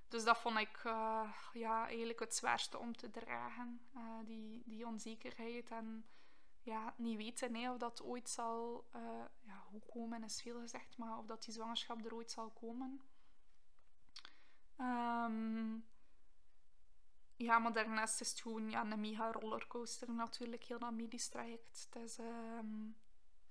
Dus 0.07 0.23
dat 0.23 0.37
vond 0.37 0.57
ik 0.57 0.83
uh, 0.85 1.33
ja, 1.53 1.85
eigenlijk 1.85 2.19
het 2.19 2.35
zwaarste 2.35 2.77
om 2.77 2.97
te 2.97 3.09
dragen. 3.09 3.81
Uh, 3.95 4.01
die, 4.25 4.63
die 4.65 4.85
onzekerheid 4.85 5.69
en 5.69 6.05
ja, 6.61 6.93
niet 6.97 7.17
weten 7.17 7.55
hè, 7.55 7.71
of 7.71 7.77
dat 7.77 8.03
ooit 8.03 8.29
zal... 8.29 8.87
Uh, 8.95 9.01
ja, 9.41 9.63
hoe 9.69 9.81
komen 9.85 10.23
is 10.23 10.41
veel 10.41 10.59
gezegd, 10.59 10.97
maar 10.97 11.17
of 11.17 11.25
dat 11.25 11.43
die 11.43 11.53
zwangerschap 11.53 12.05
er 12.05 12.15
ooit 12.15 12.31
zal 12.31 12.49
komen. 12.49 13.01
Um, 14.77 15.87
ja, 17.37 17.59
maar 17.59 17.73
daarnaast 17.73 18.21
is 18.21 18.29
het 18.29 18.39
gewoon 18.39 18.69
ja, 18.69 18.81
een 18.81 18.99
mega 18.99 19.31
rollercoaster 19.31 20.11
natuurlijk, 20.11 20.63
heel 20.63 20.79
dat 20.79 20.91
medisch 20.91 21.27
traject. 21.27 21.87
Het, 21.89 22.03
is, 22.03 22.17
ehm, 22.17 22.85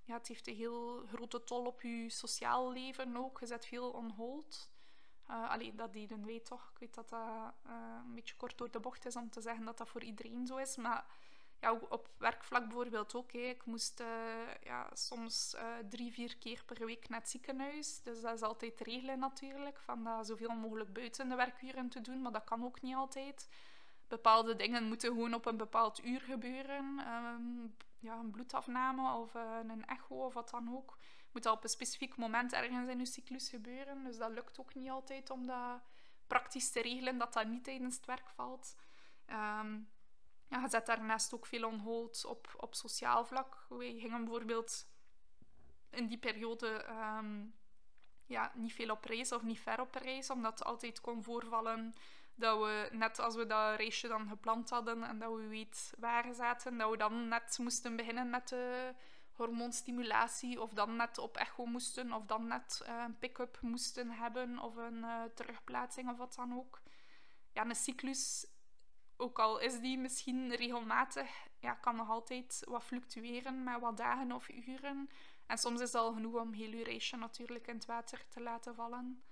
ja, 0.03 0.13
het 0.13 0.27
heeft 0.27 0.47
een 0.47 0.55
heel 0.55 1.05
grote 1.05 1.43
tol 1.43 1.65
op 1.65 1.81
je 1.81 2.09
sociaal 2.09 2.71
leven 2.71 3.17
ook. 3.17 3.39
Je 3.39 3.45
zet 3.45 3.65
veel 3.65 3.89
on 3.89 4.11
hold. 4.11 4.69
Uh, 5.29 5.49
allee, 5.49 5.75
dat 5.75 5.95
iedereen 5.95 6.25
weet 6.25 6.45
toch. 6.45 6.69
Ik 6.73 6.79
weet 6.79 6.93
dat 6.93 7.09
dat 7.09 7.53
uh, 7.67 8.01
een 8.05 8.13
beetje 8.13 8.35
kort 8.35 8.57
door 8.57 8.71
de 8.71 8.79
bocht 8.79 9.05
is 9.05 9.15
om 9.15 9.29
te 9.29 9.41
zeggen 9.41 9.65
dat 9.65 9.77
dat 9.77 9.89
voor 9.89 10.03
iedereen 10.03 10.47
zo 10.47 10.57
is. 10.57 10.75
Maar 10.75 11.05
ja, 11.61 11.73
op 11.73 12.09
werkvlak 12.17 12.63
bijvoorbeeld 12.63 13.15
ook. 13.15 13.31
Ik 13.31 13.65
moest 13.65 13.99
uh, 13.99 14.07
ja, 14.63 14.89
soms 14.93 15.55
drie, 15.89 16.11
vier 16.11 16.37
keer 16.37 16.63
per 16.65 16.85
week 16.85 17.09
naar 17.09 17.19
het 17.19 17.29
ziekenhuis. 17.29 18.01
Dus 18.01 18.21
dat 18.21 18.33
is 18.33 18.41
altijd 18.41 18.79
regelen 18.79 19.19
natuurlijk. 19.19 19.79
Van 19.79 20.03
dat 20.03 20.27
zoveel 20.27 20.55
mogelijk 20.55 20.93
buiten 20.93 21.29
de 21.29 21.35
werkuren 21.35 21.89
te 21.89 22.01
doen. 22.01 22.21
Maar 22.21 22.31
dat 22.31 22.43
kan 22.43 22.63
ook 22.63 22.81
niet 22.81 22.95
altijd 22.95 23.49
bepaalde 24.07 24.55
dingen 24.55 24.83
moeten 24.83 25.09
gewoon 25.09 25.33
op 25.33 25.45
een 25.45 25.57
bepaald 25.57 26.03
uur 26.05 26.21
gebeuren. 26.21 26.99
Um, 27.07 27.75
ja, 27.99 28.17
een 28.17 28.31
bloedafname 28.31 29.13
of 29.13 29.33
uh, 29.33 29.57
een 29.67 29.85
echo 29.85 30.25
of 30.25 30.33
wat 30.33 30.49
dan 30.49 30.75
ook. 30.75 30.97
Moet 31.31 31.45
al 31.45 31.53
op 31.53 31.63
een 31.63 31.69
specifiek 31.69 32.15
moment 32.15 32.53
ergens 32.53 32.89
in 32.89 32.99
je 32.99 33.05
cyclus 33.05 33.49
gebeuren. 33.49 34.03
Dus 34.03 34.17
dat 34.17 34.31
lukt 34.31 34.59
ook 34.59 34.75
niet 34.75 34.89
altijd 34.89 35.29
om 35.29 35.47
dat 35.47 35.81
praktisch 36.27 36.71
te 36.71 36.81
regelen, 36.81 37.17
dat 37.17 37.33
dat 37.33 37.47
niet 37.47 37.63
tijdens 37.63 37.95
het 37.95 38.05
werk 38.05 38.29
valt. 38.29 38.75
Um, 39.29 39.89
ja, 40.49 40.61
je 40.61 40.69
zet 40.69 40.85
daarnaast 40.85 41.33
ook 41.33 41.45
veel 41.45 41.67
on 41.67 41.79
hold 41.79 42.25
op, 42.25 42.53
op 42.57 42.75
sociaal 42.75 43.25
vlak. 43.25 43.65
Wij 43.69 43.93
gingen 43.97 44.23
bijvoorbeeld 44.23 44.87
in 45.89 46.07
die 46.07 46.17
periode 46.17 46.85
um, 46.89 47.55
ja, 48.25 48.51
niet 48.55 48.73
veel 48.73 48.91
op 48.91 49.03
reis 49.03 49.31
of 49.31 49.43
niet 49.43 49.59
ver 49.59 49.81
op 49.81 49.95
reis, 49.95 50.29
omdat 50.29 50.59
het 50.59 50.67
altijd 50.67 51.01
kon 51.01 51.23
voorvallen 51.23 51.93
dat 52.37 52.59
we 52.59 52.89
net 52.91 53.19
als 53.19 53.35
we 53.35 53.45
dat 53.45 53.79
raceje 53.79 54.07
dan 54.07 54.27
gepland 54.27 54.69
hadden 54.69 55.03
en 55.03 55.19
dat 55.19 55.33
we 55.33 55.47
weet 55.47 55.93
waar 55.99 56.33
zaten, 56.33 56.77
dat 56.77 56.89
we 56.89 56.97
dan 56.97 57.27
net 57.27 57.57
moesten 57.61 57.95
beginnen 57.95 58.29
met 58.29 58.47
de 58.47 58.93
hormoonstimulatie 59.31 60.61
of 60.61 60.73
dan 60.73 60.95
net 60.95 61.17
op 61.17 61.37
echo 61.37 61.65
moesten 61.65 62.13
of 62.13 62.25
dan 62.25 62.47
net 62.47 62.81
uh, 62.87 63.03
een 63.03 63.17
pick-up 63.17 63.57
moesten 63.61 64.11
hebben 64.11 64.59
of 64.59 64.75
een 64.75 64.97
uh, 64.97 65.23
terugplaatsing 65.35 66.09
of 66.09 66.17
wat 66.17 66.35
dan 66.35 66.57
ook. 66.57 66.81
Ja, 67.53 67.65
een 67.65 67.75
cyclus, 67.75 68.47
ook 69.17 69.39
al 69.39 69.59
is 69.59 69.79
die 69.79 69.97
misschien 69.97 70.55
regelmatig, 70.55 71.29
ja, 71.59 71.73
kan 71.73 71.95
nog 71.95 72.09
altijd 72.09 72.63
wat 72.67 72.83
fluctueren 72.83 73.63
met 73.63 73.79
wat 73.79 73.97
dagen 73.97 74.31
of 74.31 74.49
uren. 74.49 75.09
En 75.45 75.57
soms 75.57 75.81
is 75.81 75.91
het 75.91 76.01
al 76.01 76.13
genoeg 76.13 76.41
om 76.41 76.53
heel 76.53 76.71
je 76.71 76.83
raceje 76.83 77.17
natuurlijk 77.17 77.67
in 77.67 77.75
het 77.75 77.85
water 77.85 78.25
te 78.29 78.41
laten 78.41 78.75
vallen. 78.75 79.23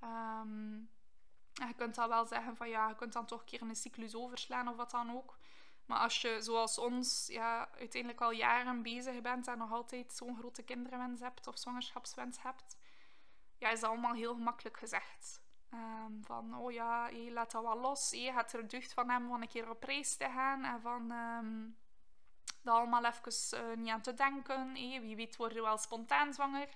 Um, 0.00 0.90
je 1.64 1.74
kunt 1.76 1.94
dan 1.94 2.08
wel 2.08 2.26
zeggen 2.26 2.56
van 2.56 2.68
ja, 2.68 2.88
je 2.88 2.94
kunt 2.94 3.12
dan 3.12 3.26
toch 3.26 3.40
een 3.40 3.46
keer 3.46 3.62
een 3.62 3.76
cyclus 3.76 4.14
overslaan 4.14 4.68
of 4.68 4.76
wat 4.76 4.90
dan 4.90 5.12
ook. 5.12 5.38
Maar 5.86 5.98
als 5.98 6.20
je, 6.20 6.36
zoals 6.40 6.78
ons, 6.78 7.26
ja, 7.26 7.68
uiteindelijk 7.78 8.20
al 8.20 8.30
jaren 8.30 8.82
bezig 8.82 9.20
bent 9.20 9.46
en 9.46 9.58
nog 9.58 9.72
altijd 9.72 10.12
zo'n 10.12 10.36
grote 10.36 10.62
kinderwens 10.62 11.20
hebt 11.20 11.46
of 11.46 11.58
zwangerschapswens 11.58 12.42
hebt, 12.42 12.76
ja, 13.58 13.70
is 13.70 13.80
dat 13.80 13.90
allemaal 13.90 14.14
heel 14.14 14.34
gemakkelijk 14.34 14.78
gezegd. 14.78 15.44
Um, 15.72 16.24
van, 16.24 16.58
oh 16.58 16.72
ja, 16.72 17.08
je 17.08 17.32
laat 17.32 17.50
dat 17.50 17.62
wel 17.62 17.80
los. 17.80 18.10
Je 18.10 18.32
gaat 18.32 18.52
er 18.52 18.68
deugd 18.68 18.92
van 18.92 19.10
hebben 19.10 19.30
om 19.30 19.42
een 19.42 19.48
keer 19.48 19.70
op 19.70 19.82
reis 19.82 20.16
te 20.16 20.24
gaan. 20.24 20.64
En 20.64 20.80
van 20.80 21.10
um, 21.10 21.76
dat 22.62 22.74
allemaal 22.74 23.04
even 23.04 23.32
uh, 23.54 23.76
niet 23.76 23.90
aan 23.90 24.00
te 24.00 24.14
denken. 24.14 24.76
Hey, 24.76 25.00
wie 25.00 25.16
weet 25.16 25.36
word 25.36 25.52
je 25.52 25.62
wel 25.62 25.78
spontaan 25.78 26.34
zwanger. 26.34 26.68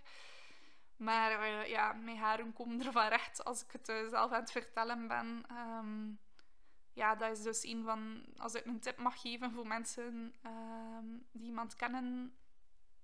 Maar 1.01 1.41
uh, 1.41 1.67
ja, 1.67 1.93
mijn 1.93 2.17
haren 2.17 2.53
komen 2.53 2.87
ervan 2.87 3.09
recht 3.09 3.45
als 3.45 3.65
ik 3.65 3.73
het 3.73 3.89
uh, 3.89 4.09
zelf 4.09 4.33
aan 4.33 4.41
het 4.41 4.51
vertellen 4.51 5.09
ben. 5.09 5.45
Um, 5.51 6.19
ja, 6.93 7.15
dat 7.15 7.31
is 7.31 7.43
dus 7.43 7.65
een 7.65 7.85
van... 7.85 8.25
Als 8.37 8.55
ik 8.55 8.67
een 8.67 8.81
tip 8.81 8.99
mag 8.99 9.21
geven 9.21 9.53
voor 9.53 9.67
mensen 9.67 10.35
um, 10.47 11.27
die 11.33 11.47
iemand 11.47 11.77
kennen 11.77 12.35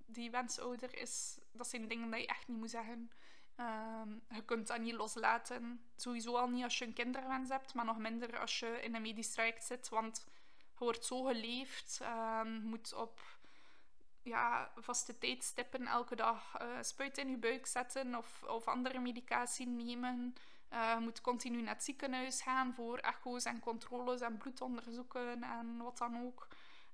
die 0.07 0.31
wensouder 0.31 0.99
is, 0.99 1.39
dat 1.53 1.67
zijn 1.67 1.89
dingen 1.89 2.11
die 2.11 2.21
je 2.21 2.27
echt 2.27 2.49
niet 2.49 2.59
moet 2.59 2.71
zeggen. 2.71 3.11
Um, 3.57 4.23
je 4.29 4.45
kunt 4.45 4.67
dat 4.67 4.81
niet 4.81 4.95
loslaten. 4.95 5.81
Sowieso 5.97 6.37
al 6.37 6.49
niet 6.49 6.65
als 6.65 6.79
je 6.79 6.85
een 6.85 6.93
kinderwens 6.93 7.49
hebt, 7.49 7.75
maar 7.75 7.85
nog 7.85 7.99
minder 7.99 8.39
als 8.39 8.59
je 8.59 8.81
in 8.83 8.95
een 8.95 9.03
medisch 9.03 9.33
traject 9.33 9.65
zit. 9.65 9.89
Want 9.89 10.27
je 10.79 10.85
wordt 10.85 11.05
zo 11.05 11.23
geleefd. 11.23 12.01
moet 12.63 12.95
op 12.95 13.21
ja, 14.27 14.71
vaste 14.77 15.19
tijdstippen 15.19 15.87
elke 15.87 16.17
dag 16.17 16.62
uh, 16.62 16.69
spuit 16.81 17.19
in 17.19 17.31
je 17.31 17.37
buik 17.37 17.67
zetten 17.67 18.15
of, 18.15 18.43
of 18.43 18.69
andere 18.69 18.99
medicatie 18.99 19.67
nemen. 19.67 20.35
Uh, 20.73 20.93
je 20.95 21.01
moet 21.01 21.21
continu 21.21 21.62
naar 21.62 21.75
het 21.75 21.85
ziekenhuis 21.85 22.43
gaan 22.43 22.75
voor 22.75 22.99
echo's 22.99 23.45
en 23.45 23.61
controles 23.61 24.21
en 24.21 24.37
bloedonderzoeken 24.37 25.43
en 25.43 25.77
wat 25.77 25.99
dan 25.99 26.23
ook. 26.25 26.47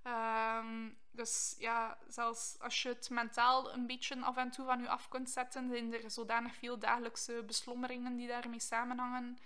Um, 0.06 0.96
dus 1.10 1.54
ja, 1.58 1.98
zelfs 2.08 2.56
als 2.60 2.82
je 2.82 2.88
het 2.88 3.10
mentaal 3.10 3.72
een 3.72 3.86
beetje 3.86 4.20
af 4.20 4.36
en 4.36 4.50
toe 4.50 4.64
van 4.64 4.80
je 4.80 4.88
af 4.88 5.08
kunt 5.08 5.30
zetten, 5.30 5.68
zijn 5.68 5.92
er 5.92 6.10
zodanig 6.10 6.54
veel 6.54 6.78
dagelijkse 6.78 7.42
beslommeringen 7.46 8.16
die 8.16 8.28
daarmee 8.28 8.60
samenhangen, 8.60 9.38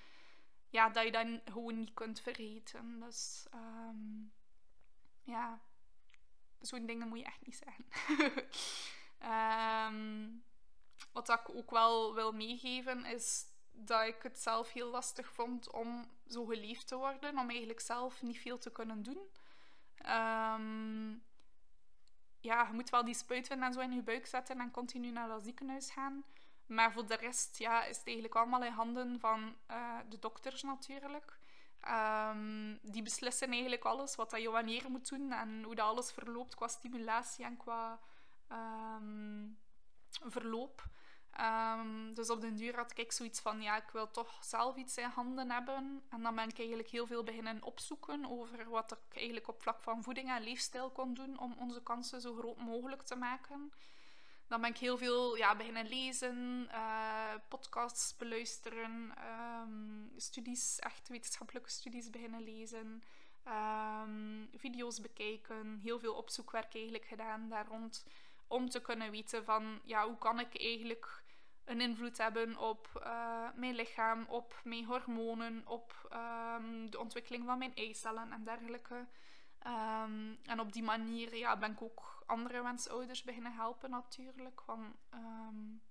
ja, 0.69 0.89
dat 0.89 1.05
je 1.05 1.13
dat 1.13 1.27
gewoon 1.45 1.79
niet 1.79 1.95
kunt 1.95 2.21
vergeten. 2.21 3.01
Dus 3.01 3.47
um, 3.55 4.33
ja, 5.23 5.61
zo'n 6.67 6.87
dingen 6.87 7.09
moet 7.09 7.19
je 7.19 7.25
echt 7.25 7.47
niet 7.47 7.63
zeggen. 7.65 7.85
um, 9.95 10.45
wat 11.13 11.29
ik 11.29 11.55
ook 11.55 11.71
wel 11.71 12.15
wil 12.15 12.33
meegeven 12.33 13.05
is 13.05 13.45
dat 13.73 14.07
ik 14.07 14.23
het 14.23 14.39
zelf 14.39 14.73
heel 14.73 14.91
lastig 14.91 15.33
vond 15.33 15.71
om 15.73 16.11
zo 16.27 16.45
geliefd 16.45 16.87
te 16.87 16.97
worden, 16.97 17.39
om 17.39 17.49
eigenlijk 17.51 17.81
zelf 17.81 18.23
niet 18.23 18.39
veel 18.39 18.59
te 18.59 18.73
kunnen 18.73 19.03
doen. 19.03 19.19
Um, 20.07 21.25
ja, 22.41 22.67
je 22.67 22.73
moet 22.73 22.91
wel 22.91 23.05
die 23.05 23.15
spuitwind 23.15 23.63
en 23.63 23.73
zo 23.73 23.81
in 23.81 23.93
je 23.93 24.03
buik 24.03 24.27
zetten 24.27 24.61
en 24.61 24.71
continu 24.71 25.11
naar 25.11 25.29
dat 25.29 25.43
ziekenhuis 25.43 25.91
gaan. 25.91 26.25
Maar 26.67 26.93
voor 26.93 27.07
de 27.07 27.17
rest 27.17 27.59
ja, 27.59 27.85
is 27.85 27.97
het 27.97 28.07
eigenlijk 28.07 28.37
allemaal 28.37 28.65
in 28.65 28.73
handen 28.73 29.21
van 29.21 29.57
uh, 29.71 29.99
de 30.09 30.19
dokters 30.19 30.63
natuurlijk. 30.63 31.39
Um, 31.89 32.26
die 32.93 33.03
beslissen 33.03 33.51
eigenlijk 33.51 33.85
alles 33.85 34.17
wat 34.17 34.31
dat 34.31 34.43
je 34.43 34.51
wanneer 34.51 34.91
moet 34.91 35.09
doen 35.09 35.33
en 35.33 35.63
hoe 35.63 35.75
dat 35.75 35.87
alles 35.87 36.13
verloopt 36.13 36.55
qua 36.55 36.69
stimulatie 36.69 37.45
en 37.45 37.57
qua 37.57 38.01
um, 38.53 39.59
verloop. 40.11 40.85
Um, 41.41 42.15
dus 42.15 42.31
op 42.31 42.41
den 42.41 42.57
duur 42.57 42.77
had 42.77 42.99
ik 42.99 43.13
zoiets 43.13 43.41
van, 43.41 43.63
ja, 43.63 43.77
ik 43.77 43.91
wil 43.93 44.11
toch 44.11 44.45
zelf 44.45 44.77
iets 44.77 44.97
in 44.97 45.09
handen 45.09 45.51
hebben. 45.51 46.03
En 46.09 46.23
dan 46.23 46.35
ben 46.35 46.49
ik 46.49 46.59
eigenlijk 46.59 46.89
heel 46.89 47.07
veel 47.07 47.23
beginnen 47.23 47.63
opzoeken 47.63 48.27
over 48.31 48.69
wat 48.69 48.93
ik 48.93 49.17
eigenlijk 49.17 49.49
op 49.49 49.63
vlak 49.63 49.83
van 49.83 50.03
voeding 50.03 50.31
en 50.31 50.43
leefstijl 50.43 50.91
kon 50.91 51.15
doen 51.15 51.39
om 51.39 51.57
onze 51.59 51.83
kansen 51.83 52.21
zo 52.21 52.35
groot 52.35 52.57
mogelijk 52.57 53.03
te 53.03 53.17
maken. 53.17 53.73
Dan 54.49 54.61
ben 54.61 54.71
ik 54.71 54.77
heel 54.77 54.99
veel 54.99 55.37
ja, 55.37 55.57
beginnen 55.57 55.89
lezen, 55.89 56.69
uh, 56.73 57.35
podcasts 57.49 58.17
beluisteren, 58.17 59.15
um, 59.63 60.13
studies, 60.17 60.79
echt 60.79 61.09
wetenschappelijke 61.09 61.71
studies 61.71 62.11
beginnen 62.11 62.43
lezen, 62.43 63.03
um, 63.49 64.49
video's 64.57 65.01
bekijken, 65.01 65.81
heel 65.83 65.99
veel 65.99 66.15
opzoekwerk 66.15 66.75
eigenlijk 66.75 67.05
gedaan 67.05 67.49
daar 67.49 67.67
rond, 67.67 68.07
om 68.47 68.69
te 68.69 68.81
kunnen 68.81 69.11
weten 69.11 69.45
van, 69.45 69.81
ja, 69.85 70.07
hoe 70.07 70.19
kan 70.19 70.41
ik 70.41 70.61
eigenlijk 70.61 71.23
een 71.65 71.81
invloed 71.81 72.19
hebben 72.19 72.57
op 72.57 73.03
uh, 73.07 73.49
mijn 73.55 73.75
lichaam, 73.75 74.27
op 74.29 74.61
mijn 74.65 74.85
hormonen, 74.85 75.63
op 75.67 76.09
um, 76.13 76.91
de 76.91 76.99
ontwikkeling 76.99 77.45
van 77.45 77.59
mijn 77.59 77.75
eicellen 77.75 78.33
en 78.33 78.45
dergelijke. 78.45 79.07
En 80.43 80.61
op 80.61 80.73
die 80.73 80.83
manier 80.83 81.37
ja, 81.37 81.57
ben 81.57 81.73
ik 81.73 81.83
ook 81.83 82.16
andere 82.27 82.63
wensouders 82.63 83.23
beginnen 83.23 83.53
helpen 83.53 83.91
natuurlijk. 83.91 84.61
Want 84.61 84.95
um, 85.15 85.83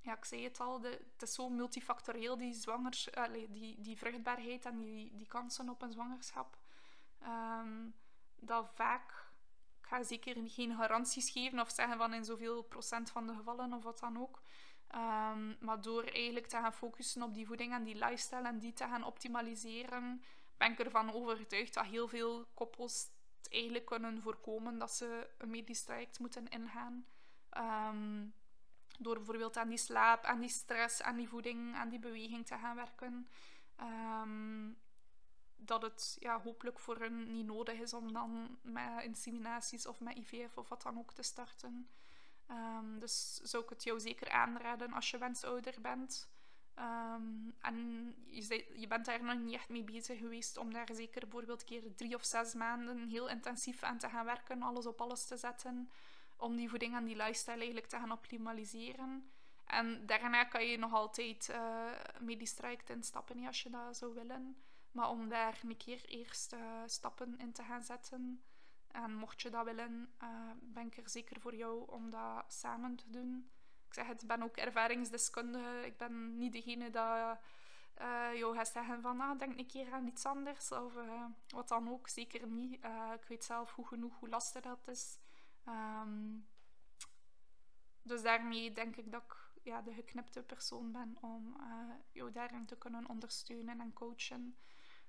ja, 0.00 0.16
ik 0.16 0.24
zei 0.24 0.44
het 0.44 0.60
al, 0.60 0.80
de, 0.80 1.00
het 1.12 1.22
is 1.22 1.34
zo 1.34 1.48
multifactorieel, 1.48 2.36
die, 2.36 2.54
zwangers, 2.54 3.08
die, 3.48 3.80
die 3.80 3.98
vruchtbaarheid 3.98 4.64
en 4.64 4.78
die, 4.78 5.16
die 5.16 5.26
kansen 5.26 5.68
op 5.68 5.82
een 5.82 5.92
zwangerschap. 5.92 6.58
Um, 7.22 7.94
dat 8.36 8.70
vaak, 8.74 9.10
ik 9.80 9.86
ga 9.86 10.02
zeker 10.02 10.36
geen 10.48 10.76
garanties 10.76 11.30
geven 11.30 11.60
of 11.60 11.70
zeggen 11.70 11.96
van 11.96 12.14
in 12.14 12.24
zoveel 12.24 12.62
procent 12.62 13.10
van 13.10 13.26
de 13.26 13.34
gevallen 13.34 13.72
of 13.72 13.82
wat 13.82 13.98
dan 13.98 14.18
ook. 14.18 14.42
Um, 14.94 15.56
maar 15.60 15.80
door 15.80 16.04
eigenlijk 16.04 16.46
te 16.46 16.56
gaan 16.56 16.72
focussen 16.72 17.22
op 17.22 17.34
die 17.34 17.46
voeding 17.46 17.72
en 17.72 17.84
die 17.84 17.94
lifestyle 17.94 18.48
en 18.48 18.58
die 18.58 18.72
te 18.72 18.84
gaan 18.84 19.04
optimaliseren, 19.04 20.22
ben 20.56 20.72
ik 20.72 20.78
ervan 20.78 21.12
overtuigd 21.12 21.74
dat 21.74 21.84
heel 21.84 22.08
veel 22.08 22.46
koppels 22.54 23.08
eigenlijk 23.50 23.84
kunnen 23.84 24.22
voorkomen 24.22 24.78
dat 24.78 24.92
ze 24.92 25.28
een 25.38 25.50
medisch 25.50 25.84
traject 25.84 26.18
moeten 26.18 26.48
ingaan. 26.48 27.06
Um, 27.56 28.34
door 28.98 29.16
bijvoorbeeld 29.16 29.56
aan 29.56 29.68
die 29.68 29.78
slaap, 29.78 30.24
aan 30.24 30.40
die 30.40 30.48
stress, 30.48 31.02
aan 31.02 31.16
die 31.16 31.28
voeding, 31.28 31.74
aan 31.74 31.88
die 31.88 31.98
beweging 31.98 32.46
te 32.46 32.58
gaan 32.58 32.76
werken. 32.76 33.28
Um, 33.80 34.78
dat 35.56 35.82
het 35.82 36.16
ja, 36.18 36.40
hopelijk 36.40 36.78
voor 36.78 36.96
hen 36.96 37.32
niet 37.32 37.46
nodig 37.46 37.80
is 37.80 37.94
om 37.94 38.12
dan 38.12 38.58
met 38.62 39.02
inseminaties 39.02 39.86
of 39.86 40.00
met 40.00 40.16
IVF 40.16 40.58
of 40.58 40.68
wat 40.68 40.82
dan 40.82 40.98
ook 40.98 41.12
te 41.12 41.22
starten. 41.22 41.88
Ehm, 42.46 42.98
dus 42.98 43.40
zou 43.42 43.62
ik 43.62 43.68
het 43.68 43.82
jou 43.82 44.00
zeker 44.00 44.30
aanraden 44.30 44.92
als 44.92 45.10
je 45.10 45.18
wensouder 45.18 45.80
bent. 45.80 46.28
Ehm, 46.74 47.50
en 47.60 48.06
je, 48.26 48.66
je, 48.74 48.86
bent 48.86 49.04
daar 49.04 49.24
nog 49.24 49.38
niet 49.38 49.54
echt 49.54 49.68
mee 49.68 49.84
bezig 49.84 50.18
geweest 50.18 50.56
om 50.56 50.72
daar 50.72 50.88
zeker 50.92 51.20
bijvoorbeeld 51.20 51.64
keer 51.64 51.94
drie 51.94 52.14
of 52.14 52.24
zes 52.24 52.54
maanden 52.54 53.08
heel 53.08 53.28
intensief 53.28 53.82
aan 53.82 53.98
te 53.98 54.08
gaan 54.08 54.24
werken, 54.24 54.62
alles 54.62 54.86
op 54.86 55.00
alles 55.00 55.26
te 55.26 55.36
zetten, 55.36 55.90
om 56.36 56.56
die 56.56 56.68
voeding 56.68 56.94
en 56.94 57.04
die 57.04 57.16
lifestyle 57.16 57.56
eigenlijk 57.56 57.86
te 57.86 57.96
gaan 57.96 58.12
optimaliseren. 58.12 59.30
En 59.66 60.06
daarna 60.06 60.44
kan 60.44 60.66
je 60.66 60.78
nog 60.78 60.92
altijd 60.92 61.48
uh, 61.50 61.90
medisch 62.20 62.54
traject 62.54 62.90
instappen 62.90 63.46
als 63.46 63.62
je 63.62 63.70
dat 63.70 63.96
zou 63.96 64.14
willen. 64.14 64.56
Maar 64.90 65.08
om 65.08 65.28
daar 65.28 65.60
een 65.62 65.76
keer 65.76 66.04
eerst 66.04 66.52
uh, 66.52 66.82
stappen 66.86 67.38
in 67.38 67.52
te 67.52 67.62
gaan 67.62 67.82
zetten. 67.82 68.42
En 68.90 69.14
mocht 69.14 69.42
je 69.42 69.50
dat 69.50 69.64
willen, 69.64 70.12
uh, 70.22 70.50
ben 70.60 70.86
ik 70.86 70.96
er 70.96 71.08
zeker 71.08 71.40
voor 71.40 71.54
jou 71.54 71.90
om 71.90 72.10
dat 72.10 72.44
samen 72.52 72.96
te 72.96 73.10
doen. 73.10 73.50
Ik 73.92 73.98
zeg 73.98 74.06
het, 74.06 74.26
ben 74.26 74.42
ook 74.42 74.56
ervaringsdeskundige. 74.56 75.86
Ik 75.86 75.96
ben 75.96 76.38
niet 76.38 76.52
degene 76.52 76.90
dat 76.90 77.38
uh, 78.00 78.34
jou 78.34 78.56
gaat 78.56 78.68
zeggen 78.68 79.02
van 79.02 79.20
ah, 79.20 79.38
denk 79.38 79.58
een 79.58 79.66
keer 79.66 79.92
aan 79.92 80.06
iets 80.06 80.24
anders. 80.24 80.72
Of 80.72 80.92
wat 81.48 81.68
dan 81.68 81.90
ook, 81.90 82.08
zeker 82.08 82.46
niet. 82.46 82.74
ik 83.14 83.24
weet 83.28 83.44
zelf 83.44 83.70
goed 83.70 83.86
genoeg 83.86 84.18
hoe 84.18 84.28
lastig 84.28 84.62
dat 84.62 84.88
is. 84.88 85.18
Um, 85.68 86.46
dus 88.02 88.22
daarmee 88.22 88.72
denk 88.72 88.96
ik 88.96 89.12
dat 89.12 89.22
ik 89.22 89.36
ja, 89.62 89.82
de 89.82 89.92
geknipte 89.92 90.42
persoon 90.42 90.92
ben 90.92 91.16
om 91.20 91.56
jou 92.12 92.32
daarin 92.32 92.66
te 92.66 92.76
kunnen 92.76 93.08
ondersteunen 93.08 93.80
en 93.80 93.92
coachen. 93.92 94.56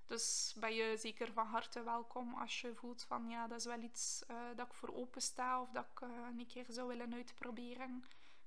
Dus 0.06 0.56
ben 0.60 0.74
je 0.74 0.98
zeker 0.98 1.34
van 1.34 1.46
harte 1.46 1.84
welkom 1.84 2.34
als 2.34 2.62
je 2.62 2.76
voelt 2.76 3.04
van 3.04 3.30
ja, 3.30 3.48
dat 3.48 3.60
is 3.60 3.66
wel 3.66 3.82
iets 3.82 4.24
uh, 4.32 4.38
dat 4.56 4.68
ik 4.68 4.74
voor 4.74 4.94
open 4.94 5.22
sta 5.22 5.62
of 5.62 5.72
dat 5.72 5.86
ik 5.92 6.02
een 6.02 6.48
keer 6.48 6.66
zou 6.68 6.88
willen 6.88 7.14
uitproberen. 7.14 8.04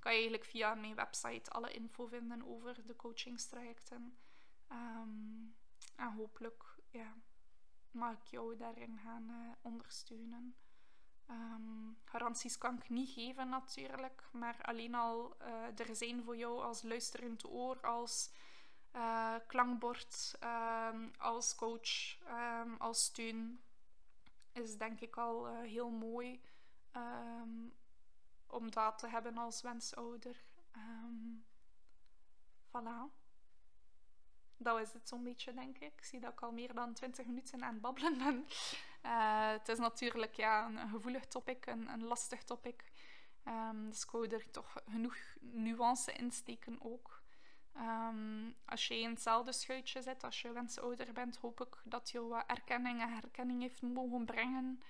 Je 0.07 0.13
eigenlijk 0.13 0.45
via 0.45 0.75
mijn 0.75 0.95
website 0.95 1.51
alle 1.51 1.71
info 1.71 2.07
vinden 2.07 2.47
over 2.47 2.87
de 2.87 2.97
coachingstrajecten. 2.97 4.19
Um, 4.73 5.57
en 5.97 6.13
hopelijk 6.13 6.65
ja, 6.91 7.15
mag 7.91 8.13
ik 8.13 8.25
jou 8.25 8.57
daarin 8.57 8.99
gaan 8.99 9.31
uh, 9.31 9.53
ondersteunen. 9.63 10.57
Um, 11.31 11.99
garanties 12.05 12.59
kan 12.59 12.77
ik 12.77 12.89
niet 12.89 13.11
geven 13.11 13.49
natuurlijk, 13.49 14.29
maar 14.33 14.59
alleen 14.63 14.95
al 14.95 15.41
er 15.77 15.97
zijn 15.97 16.23
voor 16.23 16.37
jou 16.37 16.63
als 16.63 16.83
luisterend 16.83 17.47
oor, 17.47 17.81
als 17.81 18.31
uh, 18.93 19.35
klankbord 19.47 20.39
um, 20.43 21.11
als 21.19 21.55
coach, 21.55 22.19
als 22.79 23.05
steun, 23.05 23.61
is 24.53 24.77
denk 24.77 25.01
ik 25.01 25.17
al 25.17 25.49
uh, 25.49 25.61
heel 25.61 25.91
mooi 25.91 26.41
om 28.47 28.71
dat 28.71 28.99
te 28.99 29.09
hebben 29.09 29.39
als 29.39 29.63
wensouder. 29.63 30.45
voilà. 32.69 33.25
Dat 34.59 34.81
is 34.81 34.93
het 34.93 35.09
zo'n 35.09 35.23
beetje, 35.23 35.55
denk 35.55 35.79
ik. 35.79 35.93
Ik 35.93 36.05
zie 36.05 36.21
dat 36.21 36.33
ik 36.33 36.43
al 36.43 36.53
meer 36.53 36.75
dan 36.75 36.93
20 36.93 37.27
minuten 37.27 37.65
aan 37.65 37.73
het 37.73 37.83
babbelen 37.83 38.19
ben. 38.19 38.47
Uh, 39.05 39.51
het 39.59 39.69
is 39.69 39.79
natuurlijk 39.79 40.35
ja, 40.35 40.67
een, 40.67 40.89
gevoelig 40.89 41.27
topic, 41.27 41.67
een, 41.67 41.89
een 41.89 42.05
lastig 42.05 42.43
topic. 42.45 42.85
dus 43.75 44.03
ik 44.03 44.11
wou 44.11 44.27
er 44.29 44.51
toch 44.51 44.77
genoeg 44.91 45.17
nuance 45.41 46.13
in 46.13 46.33
steken 46.33 46.77
ook. 46.83 47.25
Um, 47.77 48.55
als 48.65 48.89
je 48.89 48.99
in 48.99 49.11
hetzelfde 49.11 49.53
schuitje 49.53 50.03
zit, 50.03 50.25
als 50.25 50.43
je 50.43 50.53
wensouder 50.53 51.13
bent, 51.13 51.37
hoop 51.37 51.61
ik 51.61 51.77
dat 51.85 52.11
je 52.11 52.21
wat 52.21 52.45
erkenning 52.47 53.01
en 53.01 53.13
herkenning 53.13 53.61
heeft 53.63 53.83
mogen 53.83 54.25
brengen. 54.25 54.83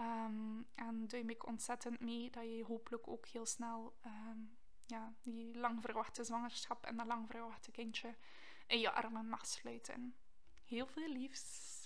Um, 0.00 0.66
en 0.74 1.08
duim 1.08 1.30
ik 1.30 1.46
ontzettend 1.46 2.00
mee 2.00 2.30
dat 2.30 2.42
je 2.42 2.64
hopelijk 2.64 3.08
ook 3.08 3.26
heel 3.26 3.46
snel 3.46 3.94
um, 4.06 4.56
ja, 4.86 5.14
die 5.22 5.58
lang 5.58 5.82
verwachte 5.82 6.24
zwangerschap 6.24 6.84
en 6.84 6.96
dat 6.96 7.06
lang 7.06 7.28
verwachte 7.28 7.70
kindje 7.70 8.16
in 8.66 8.78
je 8.78 8.92
armen 8.92 9.28
mag 9.28 9.46
sluiten. 9.46 10.14
Heel 10.64 10.86
veel 10.86 11.08
liefs. 11.08 11.78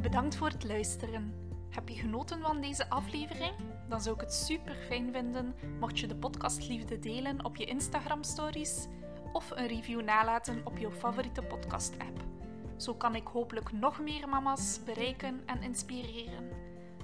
Bedankt 0.00 0.36
voor 0.36 0.48
het 0.48 0.64
luisteren. 0.64 1.46
Heb 1.70 1.88
je 1.88 1.94
genoten 1.94 2.40
van 2.40 2.60
deze 2.60 2.88
aflevering? 2.88 3.54
Dan 3.88 4.00
zou 4.00 4.14
ik 4.14 4.20
het 4.20 4.34
super 4.34 4.74
fijn 4.74 5.12
vinden 5.12 5.54
mocht 5.80 5.98
je 5.98 6.06
de 6.06 6.16
podcast 6.16 6.68
Liefde 6.68 6.98
delen 6.98 7.44
op 7.44 7.56
je 7.56 7.64
Instagram 7.64 8.22
stories 8.22 8.86
of 9.32 9.50
een 9.50 9.66
review 9.66 10.02
nalaten 10.02 10.66
op 10.66 10.78
je 10.78 10.90
favoriete 10.90 11.42
podcast 11.42 11.98
app. 11.98 12.37
Zo 12.78 12.94
kan 12.94 13.14
ik 13.14 13.26
hopelijk 13.26 13.72
nog 13.72 14.00
meer 14.00 14.28
mama's 14.28 14.80
bereiken 14.84 15.42
en 15.46 15.62
inspireren. 15.62 16.48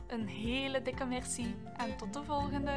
Een 0.06 0.26
hele 0.26 0.82
dikke 0.82 1.04
merci 1.04 1.56
en 1.76 1.96
tot 1.96 2.12
de 2.12 2.24
volgende! 2.24 2.72